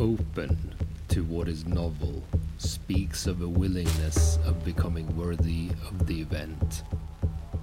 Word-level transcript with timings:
open 0.00 0.74
to 1.08 1.22
what 1.24 1.46
is 1.46 1.66
novel 1.66 2.22
speaks 2.56 3.26
of 3.26 3.42
a 3.42 3.48
willingness 3.48 4.38
of 4.46 4.64
becoming 4.64 5.14
worthy 5.14 5.68
of 5.86 6.06
the 6.06 6.22
event, 6.22 6.84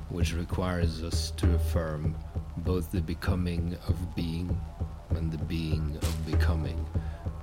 which 0.10 0.36
requires 0.36 1.04
us 1.04 1.32
to 1.32 1.52
affirm 1.56 2.16
both 2.58 2.92
the 2.92 3.02
becoming 3.02 3.76
of 3.88 4.16
being 4.16 4.56
and 5.16 5.32
the 5.32 5.44
being 5.46 5.98
of 6.00 6.26
becoming, 6.28 6.78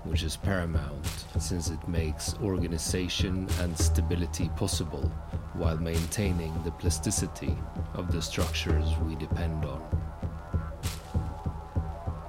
which 0.05 0.23
is 0.23 0.37
paramount 0.37 1.25
since 1.41 1.71
it 1.71 1.89
makes 1.89 2.37
organization 2.41 3.49
and 3.63 3.77
stability 3.77 4.49
possible 4.51 5.11
while 5.55 5.77
maintaining 5.77 6.55
the 6.63 6.71
plasticity 6.71 7.57
of 7.95 8.13
the 8.13 8.23
structures 8.23 8.97
we 9.05 9.17
depend 9.17 9.65
on. 9.65 9.83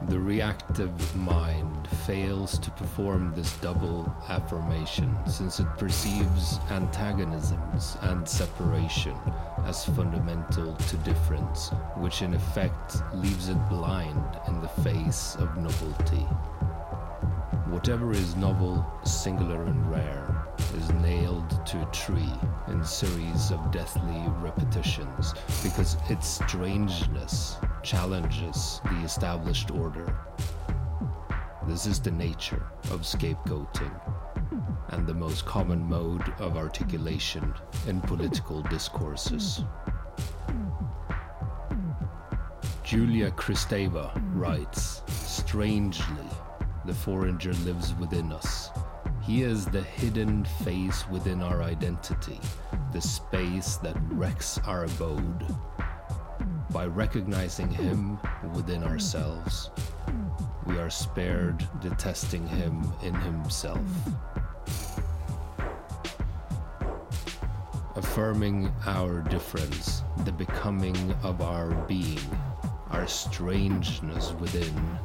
The 0.07 0.19
reactive 0.19 1.15
mind 1.15 1.74
fails 2.05 2.59
to 2.59 2.69
perform 2.71 3.33
this 3.35 3.57
double 3.57 4.13
affirmation 4.29 5.15
since 5.27 5.59
it 5.59 5.67
perceives 5.77 6.59
antagonisms 6.69 7.97
and 8.01 8.27
separation 8.27 9.17
as 9.65 9.85
fundamental 9.85 10.75
to 10.75 10.97
difference, 10.97 11.69
which 11.97 12.21
in 12.21 12.35
effect 12.35 12.97
leaves 13.15 13.49
it 13.49 13.57
blind 13.69 14.39
in 14.47 14.61
the 14.61 14.67
face 14.83 15.35
of 15.39 15.57
novelty. 15.57 16.25
Whatever 17.71 18.11
is 18.11 18.35
novel, 18.35 18.85
singular, 19.03 19.63
and 19.63 19.89
rare 19.89 20.45
is 20.77 20.91
nailed 20.93 21.65
to 21.65 21.81
a 21.81 21.91
tree 21.91 22.33
in 22.67 22.83
series 22.83 23.51
of 23.51 23.71
deathly 23.71 24.23
repetitions 24.41 25.33
because 25.63 25.97
its 26.09 26.27
strangeness 26.27 27.57
challenges 27.81 28.79
the 28.85 29.01
established 29.03 29.71
order. 29.71 30.15
This 31.67 31.87
is 31.87 31.99
the 31.99 32.11
nature 32.11 32.63
of 32.91 33.01
scapegoating 33.01 33.91
and 34.89 35.07
the 35.07 35.13
most 35.13 35.45
common 35.45 35.83
mode 35.83 36.21
of 36.37 36.57
articulation 36.57 37.53
in 37.87 38.01
political 38.01 38.61
discourses. 38.61 39.63
Julia 42.83 43.31
Kristeva 43.31 44.11
writes 44.35 45.01
Strangely, 45.07 46.29
the 46.85 46.93
foreigner 46.93 47.53
lives 47.65 47.95
within 47.95 48.31
us. 48.31 48.69
He 49.23 49.41
is 49.41 49.65
the 49.65 49.81
hidden 49.81 50.45
face 50.63 51.09
within 51.09 51.41
our 51.41 51.63
identity, 51.63 52.39
the 52.93 53.01
space 53.01 53.77
that 53.77 53.97
wrecks 54.11 54.59
our 54.65 54.85
abode 54.85 55.47
by 56.69 56.85
recognizing 56.85 57.69
Him 57.69 58.19
within 58.53 58.83
ourselves, 58.83 59.71
we 60.65 60.77
are 60.79 60.89
spared 60.89 61.67
detesting 61.81 62.47
Him 62.47 62.83
in 63.03 63.13
Himself. 63.13 63.79
Affirming 67.95 68.71
our 68.85 69.21
difference, 69.21 70.03
the 70.25 70.31
becoming 70.31 71.13
of 71.23 71.41
our 71.41 71.71
being, 71.87 72.19
our 72.91 73.07
strangeness 73.07 74.33
within, 74.33 74.99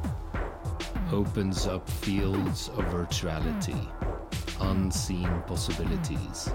opens 1.11 1.67
up 1.67 1.89
fields 1.89 2.69
of 2.69 2.85
virtuality, 2.85 3.87
unseen 4.61 5.29
possibilities 5.47 6.49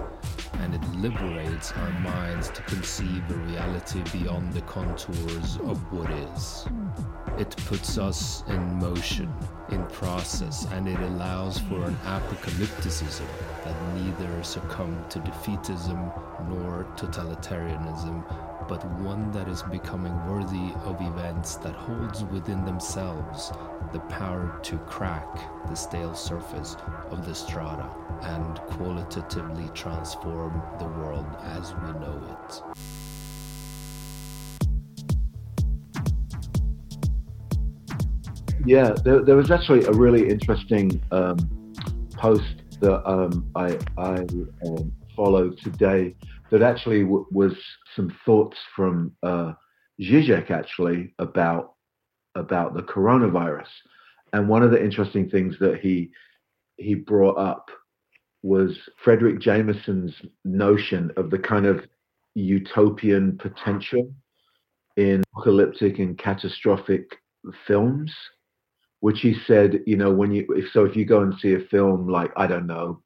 and 0.53 0.73
it 0.73 0.83
liberates 0.95 1.71
our 1.73 1.91
minds 1.99 2.49
to 2.49 2.61
conceive 2.63 3.23
a 3.29 3.33
reality 3.33 4.01
beyond 4.11 4.53
the 4.53 4.61
contours 4.61 5.57
of 5.63 5.77
what 5.91 6.09
is. 6.11 6.65
It 7.37 7.55
puts 7.67 7.97
us 7.97 8.43
in 8.47 8.79
motion, 8.79 9.31
in 9.71 9.85
process, 9.87 10.65
and 10.71 10.87
it 10.87 10.99
allows 10.99 11.59
for 11.59 11.83
an 11.85 11.95
apocalypticism 12.05 13.27
that 13.63 13.93
neither 13.95 14.43
succumb 14.43 15.03
to 15.09 15.19
defeatism 15.19 16.11
nor 16.49 16.85
totalitarianism, 16.95 18.23
but 18.67 18.83
one 19.01 19.31
that 19.31 19.47
is 19.47 19.61
becoming 19.63 20.13
worthy 20.27 20.73
of 20.85 21.01
events 21.01 21.55
that 21.57 21.75
holds 21.75 22.23
within 22.25 22.65
themselves 22.65 23.51
the 23.93 23.99
power 24.01 24.59
to 24.63 24.77
crack 24.79 25.27
the 25.67 25.75
stale 25.75 26.13
surface 26.13 26.75
of 27.09 27.25
the 27.25 27.33
strata 27.33 27.89
and 28.21 28.59
qualitatively 28.77 29.69
transform 29.73 30.61
the 30.79 30.87
world 30.87 31.25
as 31.43 31.73
we 31.75 31.91
know 31.99 32.37
it. 32.45 32.61
Yeah, 38.65 38.93
there, 39.05 39.23
there 39.23 39.37
was 39.37 39.49
actually 39.51 39.85
a 39.85 39.91
really 39.91 40.27
interesting 40.29 41.01
um, 41.11 41.37
post 42.15 42.63
that 42.81 43.07
um, 43.09 43.49
I, 43.55 43.77
I 43.97 44.25
um, 44.65 44.91
followed 45.15 45.57
today 45.63 46.15
that 46.51 46.61
actually 46.61 47.03
w- 47.03 47.25
was 47.31 47.53
some 47.95 48.13
thoughts 48.25 48.57
from 48.75 49.13
uh, 49.23 49.53
Zizek 50.01 50.51
actually 50.51 51.13
about 51.19 51.73
about 52.37 52.73
the 52.73 52.83
coronavirus. 52.83 53.67
And 54.33 54.47
one 54.47 54.63
of 54.63 54.71
the 54.71 54.83
interesting 54.83 55.29
things 55.29 55.55
that 55.59 55.79
he 55.79 56.11
he 56.77 56.93
brought 56.93 57.37
up 57.37 57.69
was 58.43 58.77
Fredric 59.03 59.41
Jameson's 59.41 60.13
notion 60.45 61.11
of 61.17 61.31
the 61.31 61.39
kind 61.39 61.65
of 61.65 61.85
utopian 62.35 63.37
potential 63.37 64.13
in 64.95 65.23
apocalyptic 65.33 65.97
and 65.99 66.17
catastrophic 66.17 67.15
films, 67.65 68.13
which 68.99 69.21
he 69.21 69.35
said, 69.47 69.79
you 69.85 69.97
know, 69.97 70.11
when 70.11 70.31
you 70.31 70.45
if, 70.49 70.71
so 70.71 70.85
if 70.85 70.95
you 70.95 71.05
go 71.05 71.21
and 71.21 71.33
see 71.39 71.53
a 71.55 71.59
film 71.59 72.07
like 72.07 72.31
I 72.37 72.47
don't 72.47 72.67
know, 72.67 73.01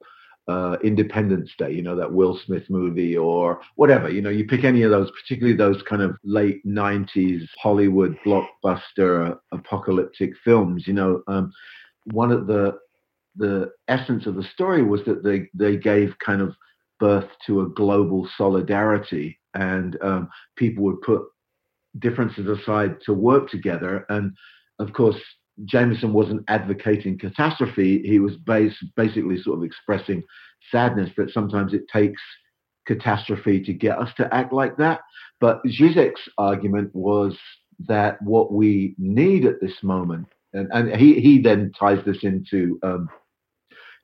uh, 0.47 0.78
Independence 0.84 1.52
Day, 1.57 1.72
you 1.72 1.81
know, 1.81 1.96
that 1.96 2.12
Will 2.12 2.40
Smith 2.46 2.63
movie 2.69 3.16
or 3.16 3.62
whatever, 3.75 4.09
you 4.09 4.22
know, 4.22 4.29
you 4.29 4.46
pick 4.46 4.63
any 4.63 4.81
of 4.84 4.91
those, 4.91 5.12
particularly 5.12 5.56
those 5.56 5.81
kind 5.84 6.02
of 6.02 6.16
late 6.24 6.66
90s 6.66 7.47
Hollywood 7.62 8.18
blockbuster 8.25 9.38
apocalyptic 9.52 10.31
films, 10.44 10.88
you 10.88 10.94
know, 10.94 11.22
um, 11.28 11.52
one 12.06 12.31
of 12.31 12.47
the 12.47 12.78
the 13.38 13.72
essence 13.88 14.25
of 14.25 14.35
the 14.35 14.44
story 14.53 14.84
was 14.84 15.02
that 15.06 15.24
they 15.24 15.47
they 15.53 15.78
gave 15.78 16.13
kind 16.24 16.41
of 16.41 16.53
birth 17.00 17.29
to 17.47 17.62
a 17.62 17.69
global 17.69 18.28
solidarity 18.38 19.40
and 19.53 19.97
um, 20.02 20.29
people 20.58 20.84
would 20.84 21.02
put 21.02 21.22
differences 22.00 22.47
aside 22.47 22.97
to 23.06 23.13
work 23.13 23.50
together. 23.50 24.06
And 24.09 24.34
of 24.79 24.94
course 24.94 25.18
Jameson 25.66 26.13
wasn't 26.13 26.44
advocating 26.47 27.17
catastrophe. 27.17 28.01
He 28.03 28.19
was 28.19 28.35
base, 28.38 28.75
basically 28.95 29.41
sort 29.41 29.59
of 29.59 29.63
expressing 29.63 30.23
sadness 30.72 31.09
that 31.17 31.31
sometimes 31.31 31.73
it 31.73 31.83
takes 31.91 32.22
catastrophe 32.88 33.61
to 33.63 33.73
get 33.73 33.97
us 33.99 34.09
to 34.17 34.33
act 34.33 34.53
like 34.53 34.77
that. 34.77 35.01
But 35.39 35.63
Zizek's 35.66 36.22
argument 36.38 36.94
was 36.94 37.38
that 37.88 38.22
what 38.22 38.51
we 38.51 38.95
need 38.97 39.45
at 39.45 39.59
this 39.61 39.83
moment, 39.83 40.27
and, 40.53 40.69
and 40.72 40.95
he, 40.95 41.19
he 41.19 41.41
then 41.41 41.72
ties 41.79 42.03
this 42.05 42.23
into 42.23 42.79
um, 42.83 43.09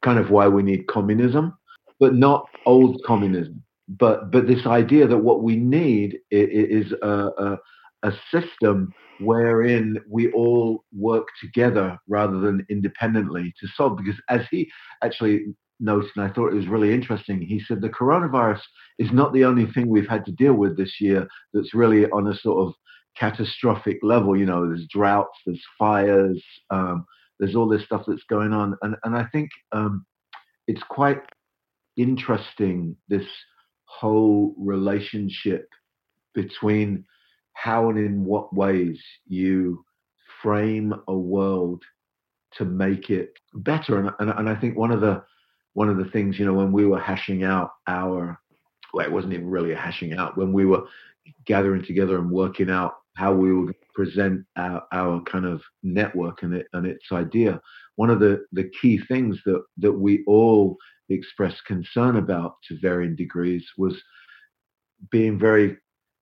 kind 0.03 0.19
of 0.19 0.29
why 0.29 0.47
we 0.47 0.63
need 0.63 0.87
communism, 0.87 1.57
but 1.99 2.13
not 2.15 2.47
old 2.65 3.01
communism. 3.05 3.63
But 3.89 4.31
but 4.31 4.47
this 4.47 4.65
idea 4.65 5.07
that 5.07 5.17
what 5.17 5.43
we 5.43 5.55
need 5.55 6.19
is, 6.29 6.85
is 6.87 6.93
a, 7.01 7.07
a, 7.07 7.57
a 8.03 8.11
system 8.31 8.93
wherein 9.19 9.97
we 10.09 10.31
all 10.31 10.83
work 10.93 11.27
together 11.41 11.97
rather 12.07 12.39
than 12.39 12.65
independently 12.69 13.53
to 13.59 13.67
solve. 13.75 13.97
Because 13.97 14.19
as 14.29 14.41
he 14.51 14.69
actually 15.03 15.45
noted, 15.79 16.09
and 16.15 16.25
I 16.25 16.33
thought 16.33 16.51
it 16.51 16.55
was 16.55 16.67
really 16.67 16.93
interesting, 16.93 17.41
he 17.41 17.59
said 17.59 17.81
the 17.81 17.89
coronavirus 17.89 18.61
is 18.99 19.11
not 19.11 19.33
the 19.33 19.45
only 19.45 19.65
thing 19.71 19.87
we've 19.87 20.07
had 20.07 20.25
to 20.25 20.31
deal 20.31 20.53
with 20.53 20.77
this 20.77 20.99
year 20.99 21.27
that's 21.53 21.73
really 21.73 22.05
on 22.11 22.27
a 22.27 22.37
sort 22.37 22.67
of 22.67 22.73
catastrophic 23.17 23.97
level. 24.03 24.37
You 24.37 24.45
know, 24.45 24.67
there's 24.67 24.87
droughts, 24.87 25.37
there's 25.45 25.63
fires, 25.77 26.43
um, 26.69 27.05
there's 27.39 27.55
all 27.55 27.67
this 27.67 27.83
stuff 27.83 28.03
that's 28.07 28.23
going 28.29 28.53
on, 28.53 28.75
and 28.81 28.95
and 29.03 29.15
I 29.15 29.25
think 29.31 29.49
um, 29.71 30.05
it's 30.67 30.83
quite 30.89 31.21
interesting 31.95 32.95
this 33.07 33.25
whole 33.85 34.53
relationship 34.57 35.67
between 36.33 37.05
how 37.57 37.89
and 37.89 37.97
in 37.97 38.23
what 38.23 38.53
ways 38.53 39.01
you 39.25 39.83
frame 40.41 40.93
a 41.07 41.17
world 41.17 41.83
to 42.53 42.65
make 42.65 43.09
it 43.09 43.33
better. 43.55 43.99
And, 43.99 44.11
and, 44.19 44.29
and 44.29 44.49
I 44.49 44.55
think 44.55 44.77
one 44.77 44.91
of 44.91 45.01
the 45.01 45.23
one 45.73 45.89
of 45.89 45.97
the 45.97 46.05
things, 46.05 46.39
you 46.39 46.45
know, 46.45 46.53
when 46.53 46.71
we 46.71 46.85
were 46.85 46.99
hashing 46.99 47.43
out 47.43 47.71
our 47.87 48.39
well, 48.93 49.05
it 49.05 49.11
wasn't 49.11 49.33
even 49.33 49.49
really 49.49 49.73
a 49.73 49.77
hashing 49.77 50.13
out, 50.13 50.37
when 50.37 50.53
we 50.53 50.65
were 50.65 50.83
gathering 51.45 51.83
together 51.83 52.17
and 52.17 52.31
working 52.31 52.69
out 52.69 52.93
how 53.15 53.33
we 53.33 53.53
would 53.53 53.75
present 53.93 54.45
our, 54.55 54.83
our 54.93 55.21
kind 55.23 55.45
of 55.45 55.61
network 55.83 56.43
and, 56.43 56.53
it, 56.53 56.67
and 56.73 56.85
its 56.85 57.11
idea. 57.11 57.59
One 57.95 58.09
of 58.09 58.19
the, 58.19 58.45
the 58.51 58.69
key 58.81 58.99
things 59.07 59.39
that, 59.45 59.61
that 59.77 59.91
we 59.91 60.23
all 60.27 60.77
expressed 61.09 61.65
concern 61.65 62.17
about 62.17 62.55
to 62.67 62.79
varying 62.79 63.15
degrees 63.15 63.65
was 63.77 63.95
being 65.11 65.37
very 65.37 65.77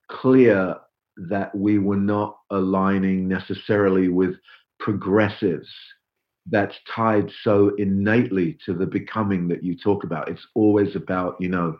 clear 0.09 0.75
that 1.17 1.55
we 1.55 1.79
were 1.79 1.95
not 1.95 2.37
aligning 2.51 3.27
necessarily 3.27 4.09
with 4.09 4.35
progressives 4.79 5.69
that's 6.51 6.75
tied 6.93 7.31
so 7.43 7.73
innately 7.77 8.57
to 8.65 8.73
the 8.73 8.85
becoming 8.85 9.47
that 9.47 9.63
you 9.63 9.75
talk 9.75 10.03
about. 10.03 10.29
It's 10.29 10.45
always 10.53 10.95
about 10.95 11.35
you 11.39 11.49
know 11.49 11.77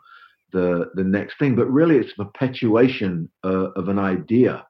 the 0.52 0.90
the 0.96 1.04
next 1.04 1.38
thing, 1.38 1.56
but 1.56 1.72
really 1.72 1.98
it's 1.98 2.14
perpetuation 2.14 3.30
uh, 3.44 3.72
of 3.76 3.90
an 3.90 4.00
idea, 4.00 4.66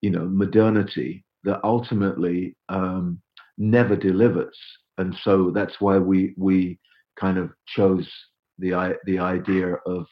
you 0.00 0.10
know, 0.10 0.26
modernity 0.26 1.24
that 1.44 1.60
ultimately 1.62 2.56
um, 2.68 3.20
never 3.58 3.96
delivers, 3.96 4.56
and 4.98 5.14
so 5.22 5.50
that's 5.54 5.80
why 5.80 5.98
we 5.98 6.34
we 6.36 6.78
kind 7.18 7.38
of 7.38 7.50
chose 7.68 8.08
the 8.58 8.98
the 9.06 9.18
idea 9.18 9.74
of 9.86 10.06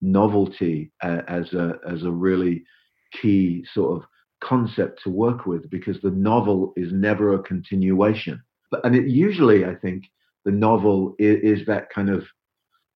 novelty 0.00 0.92
uh, 1.02 1.22
as 1.26 1.52
a 1.54 1.74
as 1.88 2.04
a 2.04 2.10
really 2.10 2.64
key 3.12 3.64
sort 3.72 3.96
of 3.96 4.08
concept 4.40 5.02
to 5.02 5.10
work 5.10 5.46
with 5.46 5.68
because 5.70 6.00
the 6.00 6.10
novel 6.10 6.72
is 6.76 6.92
never 6.92 7.34
a 7.34 7.42
continuation. 7.42 8.42
But, 8.70 8.84
and 8.84 8.94
it 8.94 9.08
usually, 9.08 9.64
I 9.64 9.74
think, 9.74 10.04
the 10.44 10.52
novel 10.52 11.14
is, 11.18 11.60
is 11.60 11.66
that 11.66 11.90
kind 11.90 12.08
of 12.08 12.24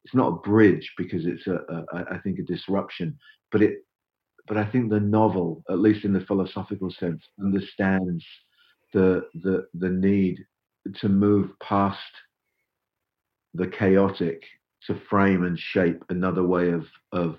it's 0.04 0.14
not 0.14 0.28
a 0.28 0.48
bridge 0.48 0.92
because 0.98 1.26
it's 1.26 1.46
a, 1.46 1.60
a 1.68 2.04
I 2.12 2.18
think 2.18 2.38
a 2.38 2.42
disruption, 2.42 3.18
but 3.50 3.62
it 3.62 3.78
but 4.46 4.58
I 4.58 4.64
think 4.66 4.90
the 4.90 5.00
novel, 5.00 5.62
at 5.70 5.78
least 5.78 6.04
in 6.04 6.12
the 6.12 6.20
philosophical 6.20 6.90
sense, 6.90 7.22
understands 7.40 8.24
the 8.92 9.26
the 9.42 9.66
the 9.74 9.88
need 9.88 10.44
to 11.00 11.08
move 11.08 11.50
past 11.60 11.98
the 13.54 13.66
chaotic 13.66 14.42
to 14.86 15.00
frame 15.08 15.44
and 15.44 15.58
shape 15.58 16.02
another 16.10 16.42
way 16.42 16.70
of 16.70 16.86
of 17.12 17.38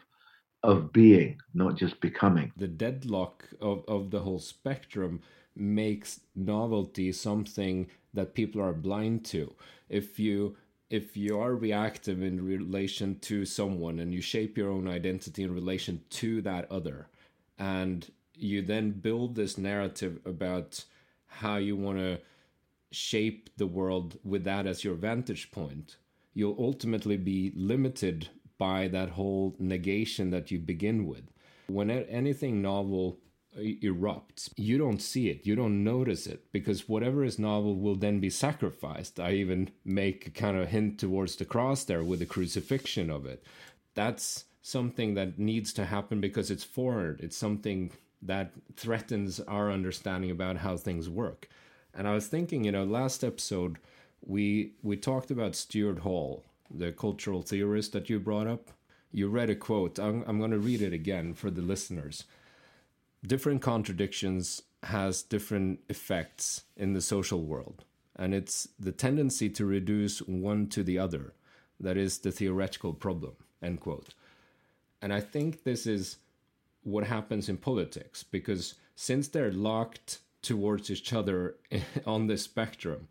of 0.66 0.94
being, 0.94 1.40
not 1.54 1.76
just 1.76 2.00
becoming. 2.02 2.52
The 2.58 2.68
deadlock 2.68 3.46
of, 3.62 3.84
of 3.88 4.12
the 4.12 4.20
whole 4.22 4.40
spectrum 4.40 5.22
makes 5.56 6.22
novelty 6.36 7.12
something 7.12 7.88
that 8.14 8.34
people 8.34 8.62
are 8.62 8.74
blind 8.74 9.26
to. 9.26 9.54
If 9.90 10.20
you 10.20 10.58
if 10.90 11.18
you 11.18 11.40
are 11.40 11.56
reactive 11.56 12.22
in 12.22 12.46
relation 12.46 13.20
to 13.20 13.44
someone 13.46 14.00
and 14.00 14.14
you 14.14 14.22
shape 14.22 14.58
your 14.58 14.70
own 14.70 14.88
identity 14.88 15.44
in 15.44 15.54
relation 15.54 16.02
to 16.12 16.42
that 16.44 16.72
other 16.72 17.08
and 17.58 18.12
you 18.36 18.62
then 18.62 18.92
build 18.92 19.36
this 19.36 19.58
narrative 19.58 20.20
about 20.26 20.86
how 21.28 21.58
you 21.58 21.76
want 21.76 21.98
to 21.98 22.20
shape 22.92 23.50
the 23.58 23.68
world 23.68 24.18
with 24.24 24.44
that 24.44 24.68
as 24.68 24.84
your 24.84 24.94
vantage 24.96 25.52
point 25.52 25.98
you'll 26.36 26.56
ultimately 26.60 27.18
be 27.18 27.52
limited 27.56 28.30
by 28.57 28.88
that 28.90 29.10
whole 29.10 29.56
negation 29.60 30.30
that 30.31 30.52
you 30.52 30.60
begin 30.60 31.06
with. 31.07 31.24
When 31.68 31.90
anything 31.90 32.62
novel 32.62 33.19
uh, 33.56 33.60
erupts, 33.60 34.50
you 34.56 34.78
don't 34.78 35.02
see 35.02 35.30
it, 35.30 35.46
you 35.46 35.56
don't 35.56 35.84
notice 35.84 36.28
it, 36.28 36.52
because 36.52 36.88
whatever 36.88 37.24
is 37.24 37.40
novel 37.40 37.75
will 37.75 37.96
then 37.96 38.19
be 38.19 38.30
sacrificed. 38.30 39.19
I 39.19 39.31
even 39.31 39.72
make 39.84 40.28
a 40.28 40.31
kind 40.31 40.57
of 40.57 40.69
hint 40.69 41.00
towards 41.00 41.36
the 41.36 41.46
cross 41.46 41.84
there 41.84 42.04
with 42.04 42.19
the 42.19 42.25
crucifixion 42.25 43.10
of 43.10 43.25
it. 43.25 43.44
That's 43.96 44.46
something 44.62 45.13
that 45.16 45.40
needs 45.40 45.74
to 45.74 45.86
happen 45.86 46.19
because 46.19 46.52
it's 46.52 46.63
foreign, 46.63 47.18
it's 47.19 47.38
something 47.38 47.92
that 48.22 48.52
threatens 48.75 49.40
our 49.42 49.72
understanding 49.72 50.31
about 50.31 50.57
how 50.57 50.75
things 50.75 51.10
work. 51.10 51.48
And 51.94 52.07
I 52.07 52.13
was 52.13 52.28
thinking, 52.28 52.63
you 52.63 52.72
know, 52.72 52.84
last 52.84 53.24
episode 53.24 53.78
we 54.25 54.74
we 54.81 54.98
talked 54.98 55.31
about 55.31 55.56
Stuart 55.56 56.00
Hall, 56.00 56.44
the 56.74 56.92
cultural 56.92 57.42
theorist 57.42 57.94
that 57.94 58.10
you 58.10 58.20
brought 58.20 58.48
up. 58.48 58.72
You 59.12 59.30
read 59.30 59.50
a 59.50 59.56
quote. 59.56 60.00
I'm, 60.00 60.24
I'm 60.28 60.40
going 60.40 60.52
to 60.52 60.58
read 60.58 60.82
it 60.82 60.94
again 60.94 61.34
for 61.34 61.50
the 61.50 61.62
listeners. 61.62 62.26
Different 63.26 63.62
contradictions 63.62 64.62
has 64.84 65.24
different 65.24 65.80
effects 65.90 66.64
in 66.78 66.94
the 66.94 67.02
social 67.02 67.44
world, 67.44 67.84
and 68.16 68.34
it's 68.34 68.68
the 68.80 68.92
tendency 68.92 69.50
to 69.50 69.66
reduce 69.66 70.20
one 70.20 70.68
to 70.68 70.84
the 70.84 71.00
other 71.00 71.34
that 71.80 71.98
is 71.98 72.20
the 72.20 72.32
theoretical 72.32 72.94
problem. 72.94 73.36
End 73.62 73.80
quote. 73.80 74.14
And 75.02 75.14
I 75.14 75.22
think 75.22 75.64
this 75.64 75.86
is 75.86 76.18
what 76.84 77.06
happens 77.06 77.50
in 77.50 77.58
politics 77.58 78.24
because 78.24 78.76
since 78.96 79.28
they're 79.28 79.52
locked 79.52 80.20
towards 80.42 80.90
each 80.90 81.12
other 81.12 81.56
on 82.06 82.28
the 82.28 82.38
spectrum, 82.38 83.08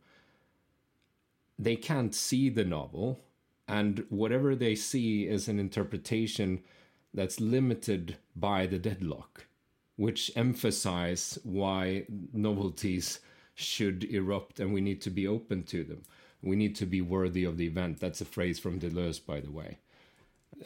they 1.58 1.76
can't 1.76 2.14
see 2.14 2.48
the 2.48 2.64
novel, 2.64 3.20
and 3.66 4.04
whatever 4.08 4.54
they 4.54 4.74
see 4.74 5.26
is 5.26 5.48
an 5.48 5.58
interpretation 5.58 6.62
that's 7.12 7.40
limited 7.40 8.16
by 8.36 8.66
the 8.66 8.78
deadlock, 8.78 9.46
which 9.96 10.30
emphasize 10.36 11.38
why 11.44 12.06
novelties 12.32 13.20
should 13.54 14.04
erupt 14.04 14.58
and 14.60 14.74
we 14.74 14.80
need 14.80 15.00
to 15.00 15.10
be 15.10 15.26
open 15.26 15.62
to 15.62 15.84
them. 15.84 16.02
We 16.42 16.56
need 16.56 16.74
to 16.76 16.86
be 16.86 17.00
worthy 17.00 17.44
of 17.44 17.56
the 17.56 17.66
event. 17.66 18.00
That's 18.00 18.20
a 18.20 18.26
phrase 18.26 18.58
from 18.58 18.78
Deleuze, 18.78 19.24
by 19.24 19.40
the 19.40 19.50
way. 19.50 19.78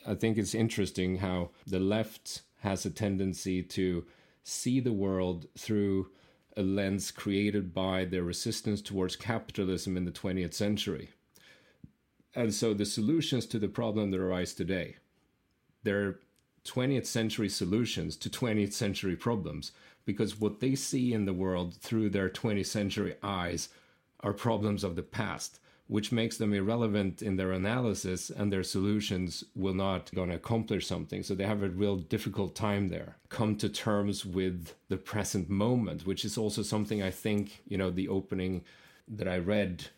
I 0.06 0.14
think 0.14 0.36
it's 0.36 0.54
interesting 0.54 1.18
how 1.18 1.50
the 1.66 1.78
left 1.78 2.42
has 2.60 2.84
a 2.84 2.90
tendency 2.90 3.62
to 3.62 4.04
see 4.42 4.80
the 4.80 4.92
world 4.92 5.46
through 5.56 6.08
a 6.56 6.62
lens 6.62 7.10
created 7.12 7.72
by 7.72 8.04
their 8.04 8.24
resistance 8.24 8.82
towards 8.82 9.14
capitalism 9.14 9.96
in 9.96 10.04
the 10.04 10.10
20th 10.10 10.54
century. 10.54 11.10
And 12.38 12.54
so 12.54 12.72
the 12.72 12.86
solutions 12.86 13.46
to 13.46 13.58
the 13.58 13.66
problem 13.66 14.12
that 14.12 14.20
arise 14.20 14.54
today, 14.54 14.94
they're 15.82 16.20
20th 16.64 17.06
century 17.06 17.48
solutions 17.48 18.14
to 18.14 18.30
20th 18.30 18.72
century 18.72 19.16
problems 19.16 19.72
because 20.04 20.40
what 20.40 20.60
they 20.60 20.76
see 20.76 21.12
in 21.12 21.24
the 21.24 21.32
world 21.32 21.74
through 21.74 22.10
their 22.10 22.28
20th 22.28 22.66
century 22.66 23.16
eyes 23.24 23.70
are 24.20 24.32
problems 24.32 24.84
of 24.84 24.94
the 24.94 25.02
past 25.02 25.58
which 25.88 26.12
makes 26.12 26.36
them 26.36 26.54
irrelevant 26.54 27.22
in 27.22 27.34
their 27.34 27.50
analysis 27.50 28.30
and 28.30 28.52
their 28.52 28.62
solutions 28.62 29.42
will 29.56 29.74
not 29.74 30.14
going 30.14 30.28
to 30.28 30.36
accomplish 30.36 30.86
something. 30.86 31.24
So 31.24 31.34
they 31.34 31.46
have 31.46 31.62
a 31.64 31.70
real 31.70 31.96
difficult 31.96 32.54
time 32.54 32.88
there. 32.88 33.16
Come 33.30 33.56
to 33.56 33.68
terms 33.68 34.24
with 34.24 34.74
the 34.88 34.98
present 34.98 35.50
moment 35.50 36.06
which 36.06 36.24
is 36.24 36.38
also 36.38 36.62
something 36.62 37.02
i 37.02 37.10
think 37.10 37.62
you 37.66 37.76
know 37.76 37.90
the 37.90 38.08
opening 38.08 38.62
that 39.08 39.26
i 39.26 39.38
read 39.38 39.88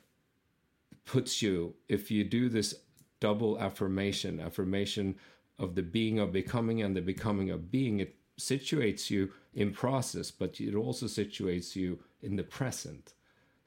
puts 1.05 1.43
you 1.43 1.75
if 1.89 2.11
you 2.11 2.25
do 2.25 2.49
this 2.49 2.75
double 3.21 3.59
affirmation 3.59 4.41
affirmation 4.41 5.15
of 5.59 5.75
the 5.75 5.83
being 5.83 6.19
of 6.19 6.33
becoming 6.33 6.83
and 6.83 6.97
the 6.97 7.01
becoming 7.01 7.51
of 7.51 7.71
being 7.71 8.01
it 8.01 8.17
situates 8.39 9.11
you 9.11 9.31
in 9.55 9.71
process 9.71 10.31
but 10.31 10.61
it 10.61 10.75
also 10.75 11.07
situates 11.07 11.77
you 11.77 11.99
in 12.23 12.37
the 12.37 12.43
present 12.43 13.15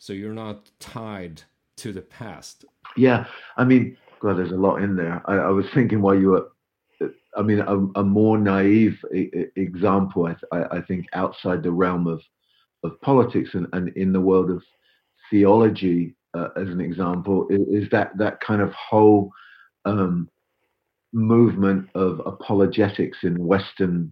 so 0.04 0.12
you're 0.12 0.34
not 0.34 0.70
tied 0.80 1.42
to 1.78 1.94
the 1.94 2.02
past. 2.02 2.66
Yeah, 2.98 3.26
I 3.58 3.64
mean, 3.64 3.98
God, 4.20 4.38
there's 4.38 4.52
a 4.52 4.58
lot 4.58 4.82
in 4.82 4.96
there. 4.96 5.22
I, 5.26 5.36
I 5.36 5.50
was 5.50 5.66
thinking 5.74 6.02
while 6.02 6.16
you 6.16 6.32
were, 6.32 6.52
I 7.38 7.42
mean, 7.42 7.60
a, 7.60 7.78
a 8.00 8.04
more 8.04 8.38
naive 8.38 9.04
example, 9.12 10.28
I, 10.52 10.64
I, 10.78 10.82
think, 10.82 11.08
outside 11.14 11.64
the 11.64 11.72
realm 11.72 12.08
of 12.08 12.22
of 12.84 13.00
politics 13.00 13.52
and, 13.54 13.68
and 13.72 13.96
in 13.96 14.12
the 14.12 14.20
world 14.20 14.52
of 14.52 14.62
theology, 15.30 16.16
uh, 16.34 16.50
as 16.56 16.68
an 16.68 16.82
example, 16.82 17.48
is, 17.50 17.84
is, 17.84 17.90
that 17.92 18.18
that 18.18 18.40
kind 18.42 18.62
of 18.62 18.72
whole 18.74 19.32
um, 19.86 20.30
movement 21.14 21.88
of 21.96 22.22
apologetics 22.26 23.20
in 23.24 23.46
Western 23.46 24.12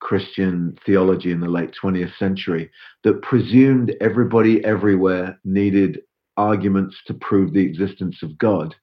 Christian 0.00 0.76
theology 0.84 1.30
in 1.30 1.40
the 1.40 1.48
late 1.48 1.72
20th 1.80 2.16
century 2.18 2.70
that 3.04 3.22
presumed 3.22 3.94
everybody 4.00 4.64
everywhere 4.64 5.38
needed 5.44 6.00
arguments 6.36 6.96
to 7.06 7.14
prove 7.14 7.52
the 7.52 7.64
existence 7.64 8.22
of 8.22 8.36
God. 8.38 8.74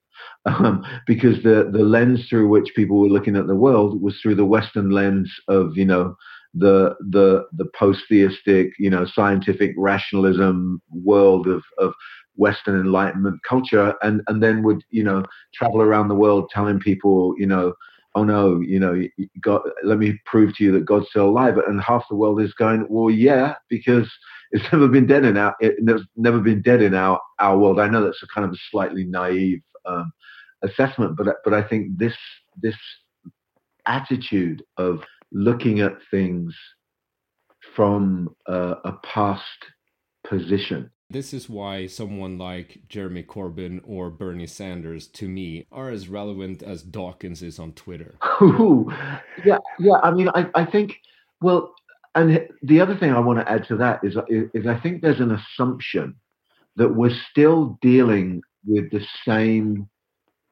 Um, 0.45 0.85
because 1.05 1.41
the, 1.43 1.69
the 1.71 1.83
lens 1.83 2.27
through 2.29 2.47
which 2.49 2.73
people 2.75 2.99
were 2.99 3.07
looking 3.07 3.35
at 3.35 3.47
the 3.47 3.55
world 3.55 4.01
was 4.01 4.17
through 4.21 4.35
the 4.35 4.45
Western 4.45 4.89
lens 4.89 5.31
of, 5.47 5.77
you 5.77 5.85
know, 5.85 6.15
the 6.53 6.95
the 7.11 7.45
the 7.53 7.69
post-theistic, 7.77 8.71
you 8.79 8.89
know, 8.89 9.05
scientific 9.05 9.73
rationalism 9.77 10.81
world 10.89 11.47
of, 11.47 11.63
of 11.77 11.93
Western 12.39 12.79
Enlightenment 12.79 13.39
culture, 13.47 13.93
and 14.01 14.21
and 14.27 14.41
then 14.41 14.63
would 14.63 14.83
you 14.89 15.03
know 15.03 15.23
travel 15.53 15.81
around 15.81 16.07
the 16.07 16.15
world 16.15 16.49
telling 16.53 16.79
people, 16.79 17.35
you 17.37 17.45
know, 17.45 17.73
oh 18.15 18.23
no, 18.23 18.59
you 18.61 18.79
know, 18.79 19.01
God, 19.41 19.61
let 19.83 19.99
me 19.99 20.19
prove 20.25 20.55
to 20.55 20.63
you 20.63 20.71
that 20.71 20.85
God's 20.85 21.09
still 21.09 21.29
alive, 21.29 21.57
and 21.57 21.81
half 21.81 22.05
the 22.09 22.15
world 22.15 22.41
is 22.41 22.53
going, 22.53 22.85
well, 22.89 23.09
yeah, 23.11 23.55
because 23.69 24.09
it's 24.51 24.71
never 24.71 24.87
been 24.87 25.05
dead 25.05 25.25
in 25.25 25.37
our 25.37 25.55
it's 25.59 26.05
never 26.15 26.39
been 26.39 26.61
dead 26.61 26.81
in 26.81 26.95
our 26.95 27.19
our 27.39 27.57
world. 27.57 27.79
I 27.79 27.87
know 27.87 28.03
that's 28.03 28.23
a 28.23 28.27
kind 28.33 28.45
of 28.45 28.53
a 28.53 28.59
slightly 28.71 29.05
naive 29.05 29.61
um, 29.85 30.11
assessment, 30.63 31.17
but 31.17 31.27
but 31.43 31.53
I 31.53 31.61
think 31.61 31.97
this 31.97 32.15
this 32.61 32.75
attitude 33.85 34.63
of 34.77 35.03
looking 35.31 35.79
at 35.81 35.93
things 36.09 36.55
from 37.75 38.29
uh, 38.47 38.75
a 38.85 38.93
past 39.03 39.41
position. 40.27 40.89
This 41.11 41.33
is 41.33 41.49
why 41.49 41.87
someone 41.87 42.37
like 42.37 42.81
Jeremy 42.87 43.23
Corbyn 43.23 43.81
or 43.83 44.11
Bernie 44.11 44.45
Sanders, 44.45 45.07
to 45.07 45.27
me, 45.27 45.65
are 45.71 45.89
as 45.89 46.07
relevant 46.07 46.61
as 46.61 46.83
Dawkins 46.83 47.41
is 47.41 47.57
on 47.57 47.71
Twitter. 47.73 48.15
Ooh, 48.43 48.91
yeah, 49.43 49.57
yeah. 49.79 49.97
I 50.03 50.11
mean, 50.11 50.29
I, 50.35 50.47
I 50.53 50.65
think, 50.65 50.97
well, 51.41 51.73
and 52.13 52.47
the 52.61 52.79
other 52.79 52.95
thing 52.95 53.11
I 53.11 53.19
want 53.19 53.39
to 53.39 53.51
add 53.51 53.65
to 53.69 53.77
that 53.77 54.01
is, 54.03 54.17
is 54.53 54.67
I 54.67 54.79
think 54.79 55.01
there's 55.01 55.19
an 55.19 55.31
assumption 55.31 56.15
that 56.75 56.89
we're 56.89 57.15
still 57.31 57.79
dealing 57.81 58.43
with 58.67 58.91
the 58.91 59.03
same 59.25 59.89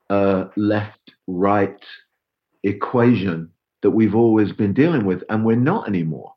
uh, 0.09 0.45
left 0.55 1.11
right 1.27 1.79
equation 2.63 3.51
that 3.83 3.91
we've 3.91 4.15
always 4.15 4.51
been 4.53 4.73
dealing 4.73 5.05
with, 5.05 5.23
and 5.29 5.45
we're 5.45 5.55
not 5.55 5.87
anymore. 5.87 6.33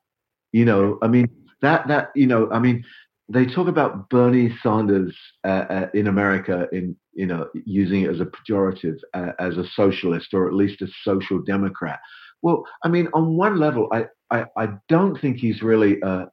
You 0.52 0.66
know, 0.66 0.98
I 1.00 1.08
mean 1.08 1.30
that 1.62 1.88
that 1.88 2.10
you 2.14 2.26
know, 2.26 2.50
I 2.50 2.58
mean, 2.58 2.84
they 3.30 3.46
talk 3.46 3.68
about 3.68 4.10
Bernie 4.10 4.52
Sanders 4.62 5.16
uh, 5.44 5.64
uh, 5.70 5.86
in 5.94 6.08
America 6.08 6.66
in 6.72 6.96
you 7.12 7.26
know 7.26 7.48
using 7.64 8.02
it 8.02 8.10
as 8.10 8.20
a 8.20 8.26
pejorative 8.26 8.98
uh, 9.14 9.32
as 9.38 9.56
a 9.56 9.64
socialist 9.74 10.34
or 10.34 10.48
at 10.48 10.54
least 10.54 10.82
a 10.82 10.88
social 11.04 11.40
democrat. 11.40 12.00
Well, 12.42 12.64
I 12.84 12.88
mean, 12.88 13.08
on 13.14 13.36
one 13.36 13.58
level, 13.58 13.88
I 13.92 14.06
I, 14.30 14.46
I 14.56 14.68
don't 14.88 15.20
think 15.20 15.36
he's 15.36 15.62
really 15.62 16.00
a, 16.02 16.26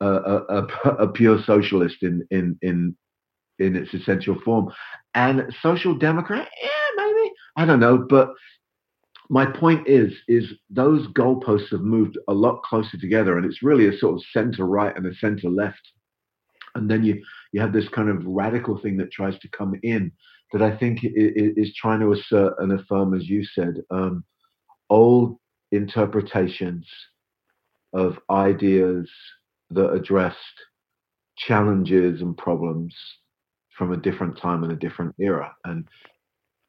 a, 0.00 0.06
a, 0.06 0.66
a 1.00 1.08
pure 1.08 1.42
socialist 1.44 2.02
in 2.02 2.26
in 2.30 2.58
in 2.62 2.96
in 3.58 3.76
its 3.76 3.92
essential 3.92 4.40
form, 4.42 4.72
and 5.14 5.54
social 5.62 5.94
democrat, 5.94 6.48
yeah, 6.62 7.04
maybe. 7.04 7.32
I 7.56 7.66
don't 7.66 7.80
know, 7.80 7.98
but 7.98 8.30
my 9.28 9.44
point 9.44 9.86
is 9.86 10.12
is 10.26 10.44
those 10.70 11.06
goalposts 11.08 11.70
have 11.70 11.82
moved 11.82 12.18
a 12.28 12.32
lot 12.32 12.62
closer 12.62 12.96
together 12.98 13.36
and 13.36 13.46
it's 13.46 13.62
really 13.62 13.86
a 13.86 13.96
sort 13.96 14.14
of 14.14 14.22
center 14.32 14.66
right 14.66 14.96
and 14.96 15.06
a 15.06 15.14
center 15.14 15.48
left 15.48 15.80
and 16.74 16.90
then 16.90 17.04
you 17.04 17.22
you 17.52 17.60
have 17.60 17.72
this 17.72 17.88
kind 17.88 18.08
of 18.08 18.24
radical 18.24 18.78
thing 18.78 18.96
that 18.96 19.10
tries 19.10 19.38
to 19.38 19.48
come 19.48 19.74
in 19.82 20.10
that 20.52 20.62
i 20.62 20.76
think 20.76 21.00
is 21.02 21.74
trying 21.74 22.00
to 22.00 22.12
assert 22.12 22.54
and 22.58 22.72
affirm 22.72 23.14
as 23.14 23.28
you 23.28 23.44
said 23.44 23.74
um, 23.90 24.24
old 24.88 25.36
interpretations 25.72 26.86
of 27.92 28.18
ideas 28.30 29.08
that 29.70 29.92
addressed 29.92 30.36
challenges 31.36 32.20
and 32.20 32.36
problems 32.36 32.94
from 33.76 33.92
a 33.92 33.96
different 33.96 34.38
time 34.38 34.62
and 34.62 34.72
a 34.72 34.76
different 34.76 35.14
era. 35.18 35.54
And 35.64 35.88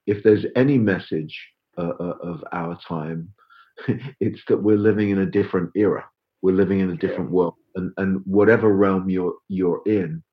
if 0.08 0.24
there's 0.24 0.46
any 0.56 0.78
message 0.78 1.38
uh, 1.78 1.92
uh, 2.00 2.18
of 2.24 2.44
our 2.54 2.78
time, 2.88 3.34
it's 4.20 4.42
that 4.48 4.62
we're 4.62 4.78
living 4.78 5.10
in 5.10 5.20
a 5.20 5.26
different 5.26 5.72
era. 5.76 6.06
We're 6.42 6.56
living 6.56 6.80
in 6.80 6.92
a 6.92 6.98
different 6.98 7.32
world, 7.32 7.56
and 7.76 7.92
and 7.98 8.22
whatever 8.26 8.74
realm 8.74 9.10
you're 9.10 9.36
you're 9.48 9.82
in, 9.86 10.24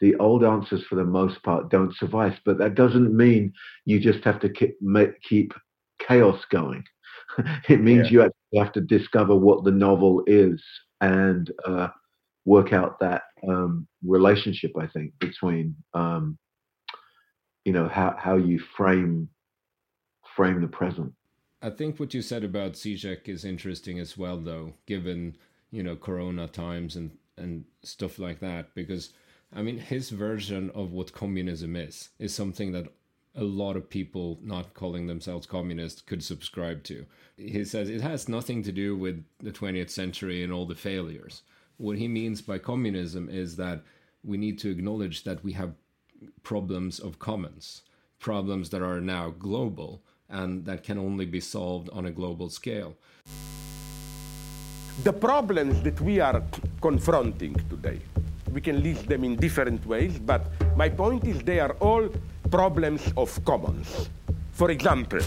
the 0.00 0.14
old 0.16 0.44
answers 0.44 0.84
for 0.84 0.96
the 0.96 1.04
most 1.04 1.42
part 1.42 1.70
don't 1.70 1.94
suffice. 1.96 2.36
But 2.44 2.58
that 2.58 2.74
doesn't 2.74 3.16
mean 3.16 3.52
you 3.84 4.00
just 4.00 4.24
have 4.24 4.40
to 4.40 4.48
keep 4.48 4.76
keep 5.28 5.52
chaos 6.06 6.44
going. 6.50 6.84
it 7.68 7.80
means 7.80 8.10
yeah. 8.10 8.12
you 8.12 8.22
actually 8.22 8.58
have 8.58 8.72
to 8.72 8.80
discover 8.80 9.34
what 9.34 9.64
the 9.64 9.70
novel 9.70 10.22
is 10.26 10.62
and 11.00 11.50
uh, 11.66 11.88
work 12.44 12.72
out 12.72 12.98
that 13.00 13.22
um, 13.48 13.86
relationship. 14.04 14.72
I 14.78 14.86
think 14.86 15.12
between 15.20 15.76
um, 15.94 16.38
you 17.64 17.72
know 17.72 17.88
how 17.88 18.14
how 18.18 18.36
you 18.36 18.60
frame 18.76 19.28
frame 20.36 20.60
the 20.60 20.68
present. 20.68 21.12
I 21.62 21.70
think 21.70 21.98
what 21.98 22.12
you 22.12 22.20
said 22.20 22.44
about 22.44 22.74
Zizek 22.74 23.26
is 23.26 23.42
interesting 23.42 23.98
as 23.98 24.18
well, 24.18 24.36
though, 24.36 24.74
given 24.86 25.36
you 25.74 25.82
know 25.82 25.96
Corona 25.96 26.46
times 26.46 26.94
and 26.96 27.10
and 27.36 27.64
stuff 27.82 28.18
like 28.18 28.38
that, 28.40 28.74
because 28.74 29.12
I 29.52 29.62
mean 29.62 29.78
his 29.78 30.10
version 30.10 30.70
of 30.70 30.92
what 30.92 31.12
communism 31.12 31.74
is 31.74 32.10
is 32.18 32.32
something 32.34 32.72
that 32.72 32.86
a 33.36 33.42
lot 33.42 33.76
of 33.76 33.90
people 33.90 34.38
not 34.42 34.74
calling 34.74 35.08
themselves 35.08 35.46
communists 35.46 36.00
could 36.00 36.22
subscribe 36.22 36.84
to. 36.84 37.04
He 37.36 37.64
says 37.64 37.90
it 37.90 38.00
has 38.00 38.28
nothing 38.28 38.62
to 38.62 38.70
do 38.70 38.96
with 38.96 39.24
the 39.40 39.50
20th 39.50 39.90
century 39.90 40.44
and 40.44 40.52
all 40.52 40.66
the 40.66 40.76
failures. 40.76 41.42
What 41.76 41.98
he 41.98 42.06
means 42.06 42.40
by 42.40 42.58
communism 42.58 43.28
is 43.28 43.56
that 43.56 43.82
we 44.22 44.36
need 44.36 44.60
to 44.60 44.70
acknowledge 44.70 45.24
that 45.24 45.42
we 45.42 45.52
have 45.54 45.74
problems 46.44 47.00
of 47.00 47.18
commons, 47.18 47.82
problems 48.20 48.70
that 48.70 48.82
are 48.82 49.00
now 49.00 49.30
global 49.30 50.04
and 50.28 50.64
that 50.66 50.84
can 50.84 50.98
only 50.98 51.26
be 51.26 51.40
solved 51.40 51.90
on 51.90 52.06
a 52.06 52.12
global 52.12 52.48
scale. 52.48 52.96
The 55.02 55.12
problems 55.12 55.82
that 55.82 56.00
we 56.00 56.20
are 56.20 56.40
confronting 56.80 57.54
today, 57.68 58.00
we 58.52 58.60
can 58.60 58.80
list 58.80 59.08
them 59.08 59.24
in 59.24 59.34
different 59.34 59.84
ways, 59.86 60.20
but 60.20 60.46
my 60.76 60.88
point 60.88 61.26
is 61.26 61.42
they 61.42 61.58
are 61.58 61.72
all 61.80 62.08
problems 62.50 63.12
of 63.16 63.44
commons. 63.44 64.08
For 64.52 64.70
example, 64.70 65.18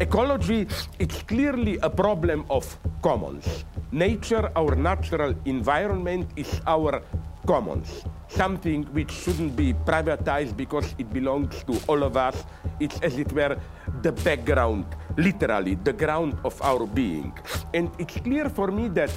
ecology 0.00 0.66
is 0.98 1.22
clearly 1.22 1.78
a 1.82 1.88
problem 1.88 2.44
of 2.50 2.66
commons. 3.00 3.64
Nature, 3.92 4.50
our 4.56 4.74
natural 4.74 5.34
environment, 5.44 6.28
is 6.34 6.60
our 6.66 7.00
commons 7.46 8.02
something 8.32 8.84
which 8.94 9.10
shouldn't 9.10 9.54
be 9.54 9.74
privatized 9.74 10.56
because 10.56 10.94
it 10.98 11.12
belongs 11.12 11.62
to 11.64 11.78
all 11.86 12.02
of 12.02 12.16
us. 12.16 12.44
It's, 12.80 12.98
as 13.00 13.18
it 13.18 13.30
were, 13.32 13.58
the 14.00 14.12
background, 14.12 14.86
literally, 15.16 15.74
the 15.76 15.92
ground 15.92 16.36
of 16.44 16.60
our 16.62 16.86
being. 16.86 17.32
And 17.74 17.90
it's 17.98 18.16
clear 18.16 18.48
for 18.48 18.70
me 18.70 18.88
that 18.88 19.12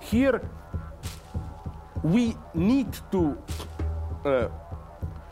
here 0.00 0.40
we 2.02 2.36
need 2.54 2.92
to. 3.12 3.36
Uh, 4.24 4.48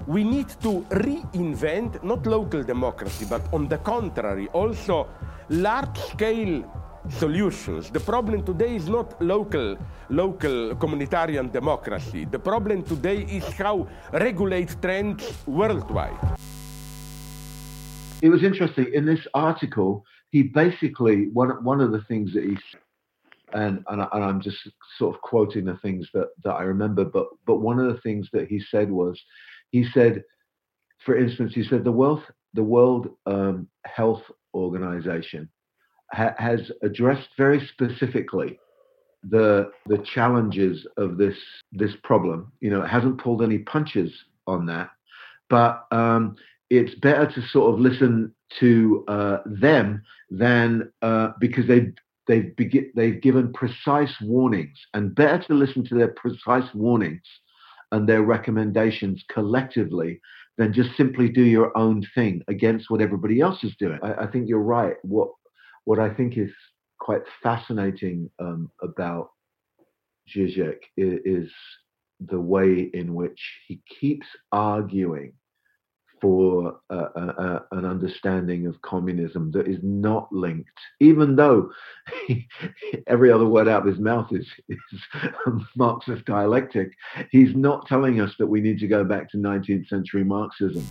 we 0.06 0.24
need 0.24 0.48
to 0.60 0.84
reinvent 0.90 2.02
not 2.02 2.26
local 2.26 2.64
democracy, 2.64 3.24
but 3.30 3.40
on 3.52 3.68
the 3.68 3.78
contrary, 3.78 4.48
also 4.48 5.06
large 5.48 5.96
scale 6.10 6.64
solutions. 7.08 7.90
The 7.90 8.00
problem 8.00 8.42
today 8.42 8.76
is 8.76 8.88
not 8.88 9.20
local, 9.22 9.76
local 10.08 10.74
communitarian 10.74 11.52
democracy. 11.52 12.24
The 12.24 12.38
problem 12.38 12.82
today 12.82 13.22
is 13.22 13.44
how 13.54 13.86
regulate 14.12 14.80
trends 14.82 15.22
worldwide. 15.46 16.18
It 18.22 18.30
was 18.30 18.44
interesting 18.44 18.86
in 18.94 19.04
this 19.04 19.26
article. 19.34 20.04
He 20.30 20.44
basically 20.44 21.28
one 21.28 21.50
one 21.64 21.80
of 21.80 21.92
the 21.92 22.02
things 22.02 22.32
that 22.32 22.44
he 22.44 22.56
and 23.52 23.84
and, 23.88 24.06
and 24.12 24.24
I'm 24.24 24.40
just 24.40 24.56
sort 24.96 25.14
of 25.14 25.20
quoting 25.20 25.64
the 25.64 25.76
things 25.78 26.08
that 26.14 26.28
that 26.44 26.52
I 26.52 26.62
remember. 26.62 27.04
But 27.04 27.26
but 27.46 27.56
one 27.56 27.78
of 27.78 27.92
the 27.92 28.00
things 28.00 28.28
that 28.32 28.48
he 28.48 28.62
said 28.70 28.90
was, 28.90 29.20
he 29.70 29.84
said, 29.92 30.22
for 31.04 31.18
instance, 31.18 31.52
he 31.54 31.64
said 31.64 31.84
the 31.84 31.92
World 31.92 32.22
the 32.54 32.62
World 32.62 33.08
um, 33.26 33.68
Health 33.84 34.22
Organization 34.54 35.48
ha- 36.12 36.34
has 36.38 36.70
addressed 36.82 37.30
very 37.36 37.66
specifically 37.72 38.58
the 39.28 39.72
the 39.86 39.98
challenges 40.14 40.86
of 40.96 41.16
this 41.16 41.36
this 41.72 41.92
problem. 42.04 42.52
You 42.60 42.70
know, 42.70 42.82
it 42.82 42.88
hasn't 42.88 43.20
pulled 43.20 43.42
any 43.42 43.58
punches 43.58 44.12
on 44.46 44.66
that, 44.66 44.90
but 45.50 45.86
um, 45.90 46.36
it's 46.72 46.94
better 47.00 47.30
to 47.30 47.42
sort 47.48 47.74
of 47.74 47.80
listen 47.80 48.34
to 48.58 49.04
uh, 49.06 49.38
them 49.44 50.02
than 50.30 50.90
uh, 51.02 51.28
because 51.38 51.66
they 51.66 51.92
they've 52.26 52.50
begi- 52.58 52.90
they've 52.94 53.20
given 53.20 53.52
precise 53.52 54.14
warnings, 54.22 54.78
and 54.94 55.14
better 55.14 55.42
to 55.48 55.54
listen 55.54 55.84
to 55.84 55.94
their 55.94 56.08
precise 56.08 56.68
warnings 56.72 57.20
and 57.90 58.08
their 58.08 58.22
recommendations 58.22 59.22
collectively 59.30 60.18
than 60.56 60.72
just 60.72 60.96
simply 60.96 61.28
do 61.28 61.42
your 61.42 61.76
own 61.76 62.02
thing 62.14 62.42
against 62.48 62.88
what 62.88 63.02
everybody 63.02 63.40
else 63.40 63.62
is 63.62 63.76
doing. 63.78 63.98
I, 64.02 64.24
I 64.24 64.26
think 64.26 64.48
you're 64.48 64.60
right. 64.60 64.96
What 65.02 65.28
what 65.84 65.98
I 65.98 66.08
think 66.14 66.38
is 66.38 66.50
quite 66.98 67.22
fascinating 67.42 68.30
um, 68.38 68.70
about 68.82 69.28
Zizek 70.34 70.78
is, 70.96 71.20
is 71.26 71.50
the 72.30 72.40
way 72.40 72.90
in 72.94 73.12
which 73.12 73.40
he 73.68 73.82
keeps 74.00 74.26
arguing 74.52 75.34
for 76.22 76.78
uh, 76.88 77.08
uh, 77.16 77.58
an 77.72 77.84
understanding 77.84 78.68
of 78.68 78.80
communism 78.82 79.50
that 79.50 79.66
is 79.66 79.80
not 79.82 80.32
linked, 80.32 80.70
even 81.00 81.34
though 81.34 81.68
every 83.08 83.32
other 83.32 83.44
word 83.44 83.66
out 83.66 83.80
of 83.80 83.88
his 83.88 83.98
mouth 83.98 84.28
is, 84.30 84.46
is 84.68 84.78
Marxist 85.76 86.24
dialectic. 86.24 86.92
He's 87.32 87.56
not 87.56 87.88
telling 87.88 88.20
us 88.20 88.32
that 88.38 88.46
we 88.46 88.60
need 88.60 88.78
to 88.78 88.86
go 88.86 89.02
back 89.02 89.32
to 89.32 89.36
19th 89.36 89.88
century 89.88 90.22
Marxism. 90.22 90.86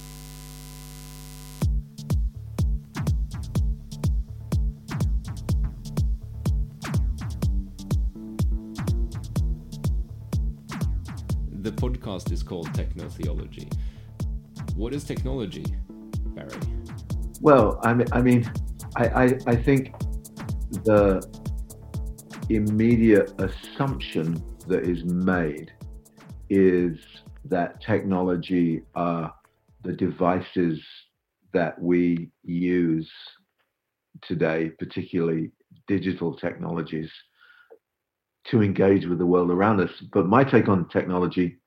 The 11.61 11.71
podcast 11.71 12.33
is 12.33 12.43
called 12.43 12.73
Techno 12.73 13.07
Theology. 13.07 13.69
What 14.81 14.95
is 14.95 15.03
technology, 15.03 15.63
Barry? 16.33 16.50
Well, 17.39 17.79
I 17.83 17.93
mean, 17.93 18.07
I 18.11 18.21
mean, 18.23 18.51
I, 18.95 19.05
I, 19.05 19.23
I 19.45 19.55
think 19.55 19.93
the 20.85 21.21
immediate 22.50 23.31
assumption 23.39 24.43
that 24.65 24.81
is 24.81 25.05
made 25.05 25.71
is 26.50 26.97
that 27.45 27.79
technology 27.79 28.81
are 28.95 29.31
the 29.83 29.93
devices 29.93 30.81
that 31.53 31.79
we 31.79 32.31
use 32.43 33.11
today, 34.23 34.71
particularly 34.79 35.51
digital 35.88 36.35
technologies, 36.35 37.11
to 38.50 38.63
engage 38.63 39.05
with 39.05 39.19
the 39.19 39.27
world 39.27 39.51
around 39.51 39.79
us. 39.79 39.91
But 40.11 40.25
my 40.25 40.43
take 40.43 40.69
on 40.69 40.89
technology 40.89 41.59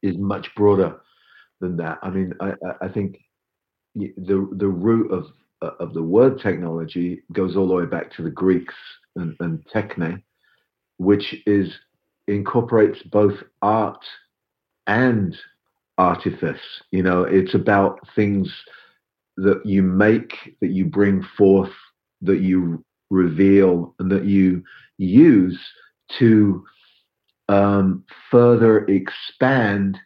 is 0.00 0.16
much 0.16 0.48
broader 0.56 1.00
than 1.60 1.76
that. 1.76 1.98
I 2.02 2.10
mean, 2.10 2.34
I, 2.40 2.52
I 2.80 2.88
think 2.88 3.18
the 3.94 4.48
the 4.56 4.68
root 4.68 5.10
of 5.10 5.26
of 5.78 5.92
the 5.92 6.02
word 6.02 6.40
technology 6.40 7.22
goes 7.32 7.56
all 7.56 7.68
the 7.68 7.74
way 7.74 7.84
back 7.86 8.10
to 8.12 8.22
the 8.22 8.30
Greeks 8.30 8.74
and, 9.16 9.36
and 9.40 9.62
techne, 9.74 10.22
which 10.96 11.34
is 11.46 11.70
incorporates 12.28 13.02
both 13.02 13.34
art 13.60 14.02
and 14.86 15.36
artifice. 15.98 16.60
You 16.90 17.02
know, 17.02 17.24
it's 17.24 17.54
about 17.54 18.00
things 18.14 18.50
that 19.36 19.64
you 19.64 19.82
make, 19.82 20.32
that 20.60 20.70
you 20.70 20.86
bring 20.86 21.22
forth, 21.36 21.72
that 22.22 22.40
you 22.40 22.84
reveal, 23.10 23.94
and 23.98 24.10
that 24.10 24.24
you 24.24 24.62
use 24.98 25.58
to 26.18 26.64
um, 27.48 28.04
further 28.30 28.86
expand 28.86 29.98